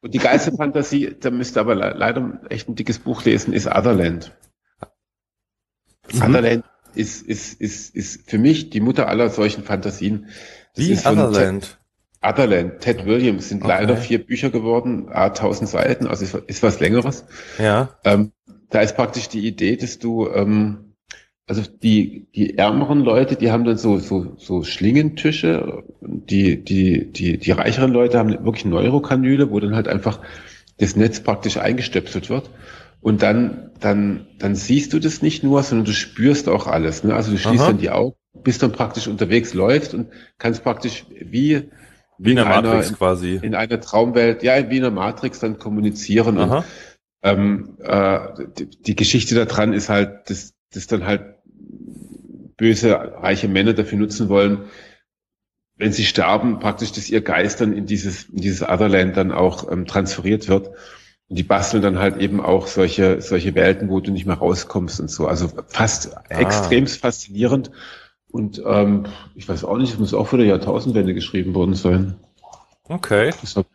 Und 0.00 0.14
die 0.14 0.18
geilste 0.18 0.52
Fantasie, 0.56 1.14
da 1.20 1.30
müsst 1.30 1.58
ihr 1.58 1.60
aber 1.60 1.74
leider 1.74 2.40
echt 2.48 2.70
ein 2.70 2.74
dickes 2.74 3.00
Buch 3.00 3.22
lesen, 3.26 3.52
ist 3.52 3.66
Otherland. 3.66 4.32
Mhm. 6.10 6.22
Otherland 6.22 6.64
ist, 6.94 7.26
ist, 7.26 7.60
ist, 7.60 7.94
ist 7.94 8.30
für 8.30 8.38
mich 8.38 8.70
die 8.70 8.80
Mutter 8.80 9.08
aller 9.08 9.28
solchen 9.28 9.62
Fantasien. 9.62 10.30
Das 10.74 10.86
Wie 10.86 10.96
Otherland? 10.96 11.78
Otherland, 12.22 12.80
Ted 12.80 13.04
Williams 13.04 13.48
sind 13.48 13.62
okay. 13.64 13.72
leider 13.80 13.96
vier 13.96 14.24
Bücher 14.24 14.50
geworden, 14.50 15.08
a 15.10 15.26
1000 15.26 15.68
Seiten, 15.68 16.06
also 16.06 16.24
ist, 16.24 16.34
ist 16.46 16.62
was 16.62 16.78
längeres. 16.78 17.24
Ja. 17.58 17.90
Ähm, 18.04 18.32
da 18.70 18.80
ist 18.80 18.96
praktisch 18.96 19.28
die 19.28 19.46
Idee, 19.46 19.76
dass 19.76 19.98
du, 19.98 20.28
ähm, 20.28 20.94
also 21.46 21.62
die, 21.62 22.28
die 22.34 22.56
ärmeren 22.56 23.00
Leute, 23.00 23.34
die 23.36 23.50
haben 23.50 23.64
dann 23.64 23.76
so, 23.76 23.98
so, 23.98 24.34
so 24.38 24.62
Schlingentische, 24.62 25.82
die, 26.00 26.62
die, 26.62 27.10
die, 27.10 27.38
die 27.38 27.50
reicheren 27.50 27.92
Leute 27.92 28.18
haben 28.18 28.30
wirklich 28.30 28.64
Neurokanüle, 28.64 29.50
wo 29.50 29.58
dann 29.58 29.74
halt 29.74 29.88
einfach 29.88 30.20
das 30.78 30.96
Netz 30.96 31.20
praktisch 31.20 31.56
eingestöpselt 31.56 32.30
wird. 32.30 32.50
Und 33.00 33.22
dann, 33.22 33.72
dann, 33.80 34.28
dann 34.38 34.54
siehst 34.54 34.92
du 34.92 35.00
das 35.00 35.22
nicht 35.22 35.42
nur, 35.42 35.60
sondern 35.64 35.86
du 35.86 35.92
spürst 35.92 36.48
auch 36.48 36.68
alles. 36.68 37.02
Ne? 37.02 37.14
Also 37.14 37.32
du 37.32 37.38
schließt 37.38 37.62
Aha. 37.62 37.70
dann 37.70 37.78
die 37.78 37.90
Augen, 37.90 38.14
bist 38.44 38.62
dann 38.62 38.70
praktisch 38.70 39.08
unterwegs, 39.08 39.54
läufst 39.54 39.92
und 39.92 40.08
kannst 40.38 40.62
praktisch 40.62 41.04
wie 41.20 41.68
wie 42.24 42.30
in 42.30 42.36
der 42.36 42.44
Matrix 42.44 42.88
einer, 42.88 42.96
quasi. 42.96 43.40
In 43.42 43.54
einer 43.54 43.80
Traumwelt, 43.80 44.42
ja, 44.42 44.70
wie 44.70 44.76
in 44.76 44.82
der 44.82 44.90
Matrix 44.90 45.40
dann 45.40 45.58
kommunizieren. 45.58 46.38
Und, 46.38 46.64
ähm, 47.22 47.76
äh, 47.82 48.18
die, 48.58 48.66
die 48.66 48.96
Geschichte 48.96 49.34
daran 49.34 49.72
ist 49.72 49.88
halt, 49.88 50.30
dass, 50.30 50.54
dass 50.72 50.86
dann 50.86 51.04
halt 51.04 51.36
böse, 52.56 52.92
reiche 52.92 53.48
Männer 53.48 53.72
dafür 53.72 53.98
nutzen 53.98 54.28
wollen, 54.28 54.64
wenn 55.76 55.92
sie 55.92 56.04
sterben, 56.04 56.60
praktisch, 56.60 56.92
dass 56.92 57.08
ihr 57.08 57.22
Geist 57.22 57.60
dann 57.60 57.72
in 57.72 57.86
dieses, 57.86 58.24
in 58.24 58.40
dieses 58.40 58.62
Otherland 58.62 59.16
dann 59.16 59.32
auch 59.32 59.70
ähm, 59.70 59.86
transferiert 59.86 60.48
wird. 60.48 60.68
Und 61.28 61.38
die 61.38 61.42
basteln 61.42 61.82
dann 61.82 61.98
halt 61.98 62.18
eben 62.18 62.40
auch 62.40 62.66
solche, 62.66 63.20
solche 63.20 63.54
Welten, 63.54 63.88
wo 63.88 64.00
du 64.00 64.12
nicht 64.12 64.26
mehr 64.26 64.36
rauskommst 64.36 65.00
und 65.00 65.10
so. 65.10 65.26
Also 65.26 65.50
fast 65.66 66.14
ah. 66.14 66.22
extremst 66.28 67.00
faszinierend. 67.00 67.70
Und 68.32 68.62
ähm, 68.64 69.04
ich 69.34 69.48
weiß 69.48 69.64
auch 69.64 69.76
nicht, 69.76 69.92
es 69.92 69.98
muss 69.98 70.14
auch 70.14 70.26
für 70.26 70.38
die 70.38 70.44
Jahrtausendwende 70.44 71.12
geschrieben 71.12 71.54
worden 71.54 71.74
sein. 71.74 72.16
Okay. 72.88 73.32
Das 73.40 73.56
hat 73.56 73.66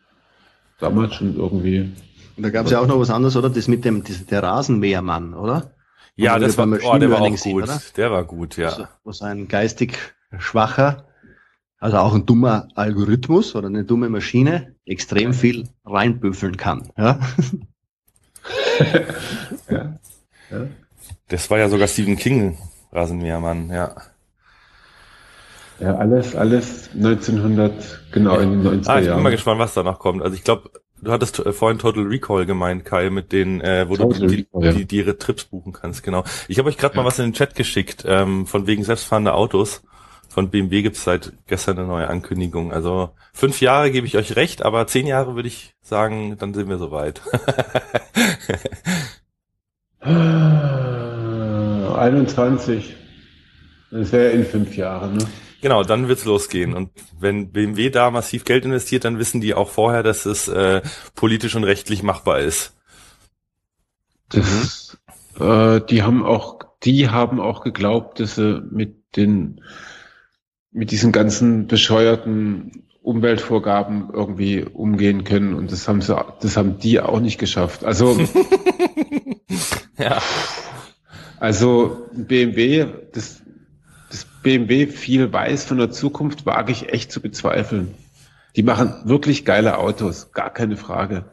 damals 0.80 1.14
schon 1.14 1.36
irgendwie. 1.36 1.92
Und 2.36 2.42
da 2.42 2.50
gab 2.50 2.66
es 2.66 2.72
ja 2.72 2.80
auch 2.80 2.86
noch 2.86 2.98
was 2.98 3.10
anderes, 3.10 3.36
oder? 3.36 3.50
Das 3.50 3.68
mit 3.68 3.84
dem, 3.84 4.02
das, 4.02 4.26
der 4.26 4.42
Rasenmähermann, 4.42 5.34
oder? 5.34 5.72
Ja, 6.16 6.38
das 6.40 6.58
war, 6.58 6.66
oh, 6.66 6.98
der 6.98 7.10
war 7.10 7.20
auch 7.20 7.36
gut. 7.36 7.62
Oder? 7.62 7.80
Der 7.96 8.10
war 8.10 8.24
gut, 8.24 8.56
ja. 8.56 8.70
Also, 8.70 8.86
wo 9.04 9.12
so 9.12 9.24
ein 9.24 9.46
geistig 9.46 9.96
schwacher, 10.36 11.06
also 11.78 11.98
auch 11.98 12.14
ein 12.14 12.26
dummer 12.26 12.66
Algorithmus 12.74 13.54
oder 13.54 13.68
eine 13.68 13.84
dumme 13.84 14.08
Maschine 14.08 14.74
extrem 14.84 15.32
viel 15.32 15.68
reinbüffeln 15.84 16.56
kann. 16.56 16.90
Ja? 16.98 17.20
ja. 19.70 19.98
ja. 20.50 20.66
Das 21.28 21.48
war 21.50 21.58
ja 21.58 21.68
sogar 21.68 21.86
Stephen 21.86 22.16
King, 22.16 22.58
Rasenmähermann, 22.90 23.70
ja. 23.70 23.94
Ja, 25.80 25.94
alles, 25.96 26.34
alles 26.34 26.90
1900, 26.94 28.00
genau, 28.10 28.36
ja. 28.36 28.42
in 28.42 28.62
den 28.62 28.82
90er 28.82 28.88
ah, 28.88 28.98
ich 28.98 29.06
Jahren. 29.06 29.16
bin 29.16 29.22
mal 29.22 29.30
gespannt, 29.30 29.60
was 29.60 29.74
da 29.74 29.82
noch 29.82 29.98
kommt. 29.98 30.22
Also 30.22 30.34
ich 30.34 30.42
glaube, 30.42 30.70
du 31.00 31.12
hattest 31.12 31.38
äh, 31.38 31.52
vorhin 31.52 31.78
Total 31.78 32.02
Recall 32.04 32.46
gemeint, 32.46 32.84
Kai, 32.84 33.10
mit 33.10 33.32
den, 33.32 33.60
äh, 33.60 33.88
wo 33.88 33.96
Total 33.96 34.20
du 34.20 34.26
die, 34.26 34.36
Recall, 34.36 34.64
ja. 34.64 34.72
die, 34.72 34.86
die, 34.86 34.96
ihre 34.96 35.18
Trips 35.18 35.44
buchen 35.44 35.72
kannst, 35.72 36.02
genau. 36.02 36.24
Ich 36.48 36.58
habe 36.58 36.68
euch 36.68 36.76
gerade 36.76 36.96
ja. 36.96 37.02
mal 37.02 37.06
was 37.06 37.18
in 37.18 37.26
den 37.26 37.32
Chat 37.32 37.54
geschickt, 37.54 38.04
ähm, 38.06 38.46
von 38.46 38.66
wegen 38.66 38.82
selbstfahrender 38.82 39.34
Autos. 39.34 39.82
Von 40.28 40.50
BMW 40.50 40.82
gibt's 40.82 41.04
seit 41.04 41.32
gestern 41.46 41.78
eine 41.78 41.86
neue 41.86 42.08
Ankündigung. 42.08 42.72
Also 42.72 43.10
fünf 43.32 43.60
Jahre 43.60 43.90
gebe 43.90 44.06
ich 44.06 44.16
euch 44.16 44.36
recht, 44.36 44.62
aber 44.62 44.86
zehn 44.86 45.06
Jahre 45.06 45.34
würde 45.36 45.48
ich 45.48 45.74
sagen, 45.80 46.36
dann 46.38 46.54
sind 46.54 46.68
wir 46.68 46.78
soweit. 46.78 47.22
21. 51.98 52.94
Das 53.90 54.12
wäre 54.12 54.30
in 54.30 54.44
fünf 54.44 54.76
Jahren, 54.76 55.16
ne? 55.16 55.26
Genau, 55.60 55.82
dann 55.82 56.08
wird's 56.08 56.24
losgehen. 56.24 56.74
Und 56.74 56.90
wenn 57.18 57.50
BMW 57.50 57.90
da 57.90 58.10
massiv 58.10 58.44
Geld 58.44 58.64
investiert, 58.64 59.04
dann 59.04 59.18
wissen 59.18 59.40
die 59.40 59.54
auch 59.54 59.68
vorher, 59.68 60.02
dass 60.02 60.24
es 60.24 60.46
äh, 60.48 60.82
politisch 61.14 61.56
und 61.56 61.64
rechtlich 61.64 62.02
machbar 62.02 62.40
ist. 62.40 62.74
Das, 64.28 64.98
mhm. 65.38 65.44
äh, 65.44 65.80
die 65.80 66.02
haben 66.02 66.24
auch, 66.24 66.60
die 66.84 67.08
haben 67.08 67.40
auch 67.40 67.62
geglaubt, 67.62 68.20
dass 68.20 68.36
sie 68.36 68.62
mit 68.70 69.16
den, 69.16 69.62
mit 70.70 70.92
diesen 70.92 71.10
ganzen 71.10 71.66
bescheuerten 71.66 72.84
Umweltvorgaben 73.02 74.10
irgendwie 74.12 74.62
umgehen 74.62 75.24
können. 75.24 75.54
Und 75.54 75.72
das 75.72 75.88
haben 75.88 76.02
sie, 76.02 76.16
das 76.40 76.56
haben 76.56 76.78
die 76.78 77.00
auch 77.00 77.20
nicht 77.20 77.38
geschafft. 77.38 77.84
Also, 77.84 78.16
ja. 79.98 80.22
Also 81.40 82.06
BMW, 82.12 82.86
das 83.12 83.42
BMW 84.48 84.86
viel 84.86 85.30
weiß 85.30 85.64
von 85.64 85.76
der 85.76 85.90
Zukunft, 85.90 86.46
wage 86.46 86.72
ich 86.72 86.88
echt 86.88 87.12
zu 87.12 87.20
bezweifeln. 87.20 87.94
Die 88.56 88.62
machen 88.62 88.94
wirklich 89.04 89.44
geile 89.44 89.76
Autos, 89.76 90.32
gar 90.32 90.48
keine 90.48 90.78
Frage. 90.78 91.26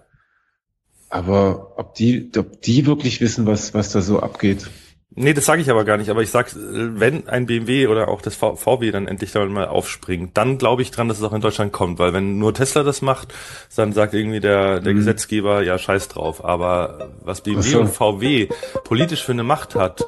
Aber 1.08 1.80
ob 1.80 1.96
die, 1.96 2.30
ob 2.38 2.62
die 2.62 2.86
wirklich 2.86 3.22
wissen, 3.22 3.46
was, 3.46 3.74
was 3.74 3.94
da 3.94 4.02
so 4.02 4.20
abgeht. 4.20 4.70
Nee, 5.12 5.34
das 5.34 5.46
sage 5.46 5.62
ich 5.62 5.72
aber 5.72 5.86
gar 5.86 5.96
nicht. 5.96 6.10
Aber 6.10 6.24
ich 6.24 6.30
sag, 6.30 6.52
wenn 6.54 7.30
ein 7.30 7.46
BMW 7.46 7.88
oder 7.88 8.10
auch 8.10 8.22
das 8.22 8.36
VW 8.36 8.92
dann 8.92 9.08
endlich 9.08 9.32
dann 9.32 9.54
mal 9.54 9.68
aufspringt, 9.68 10.36
dann 10.36 10.58
glaube 10.58 10.82
ich 10.82 10.92
dran, 10.92 11.08
dass 11.08 11.20
es 11.20 11.24
auch 11.24 11.32
in 11.32 11.40
Deutschland 11.40 11.72
kommt. 11.72 12.00
Weil 12.00 12.12
wenn 12.12 12.38
nur 12.38 12.54
Tesla 12.54 12.84
das 12.84 13.02
macht, 13.02 13.34
dann 13.78 13.94
sagt 13.94 14.14
irgendwie 14.14 14.42
der, 14.42 14.82
der 14.82 14.92
mhm. 14.92 14.98
Gesetzgeber, 14.98 15.64
ja, 15.64 15.78
scheiß 15.78 16.10
drauf. 16.10 16.44
Aber 16.44 17.12
was 17.24 17.40
BMW 17.40 17.62
so. 17.62 17.80
und 17.80 17.88
VW 17.88 18.50
politisch 18.84 19.24
für 19.24 19.32
eine 19.32 19.44
Macht 19.44 19.76
hat, 19.76 20.06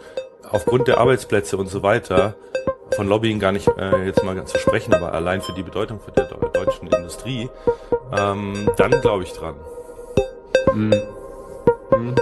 aufgrund 0.50 0.90
der 0.90 0.98
Arbeitsplätze 0.98 1.56
und 1.56 1.70
so 1.70 1.84
weiter, 1.84 2.36
von 2.96 3.08
Lobbying 3.08 3.40
gar 3.40 3.52
nicht 3.52 3.68
äh, 3.78 4.06
jetzt 4.06 4.24
mal 4.24 4.44
zu 4.46 4.58
sprechen, 4.58 4.94
aber 4.94 5.14
allein 5.14 5.42
für 5.42 5.54
die 5.54 5.64
Bedeutung 5.64 6.00
für 6.00 6.12
der 6.12 6.26
deutschen 6.26 6.88
Industrie, 6.88 7.50
ähm, 8.18 8.70
dann 8.78 8.92
glaube 9.02 9.24
ich 9.24 9.34
dran. 9.34 9.56
Mhm. 10.74 10.94
Mhm. 11.92 12.16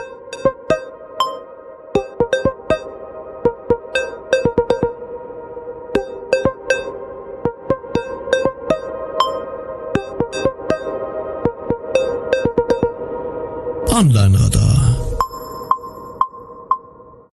Online-Radar. 13.96 14.75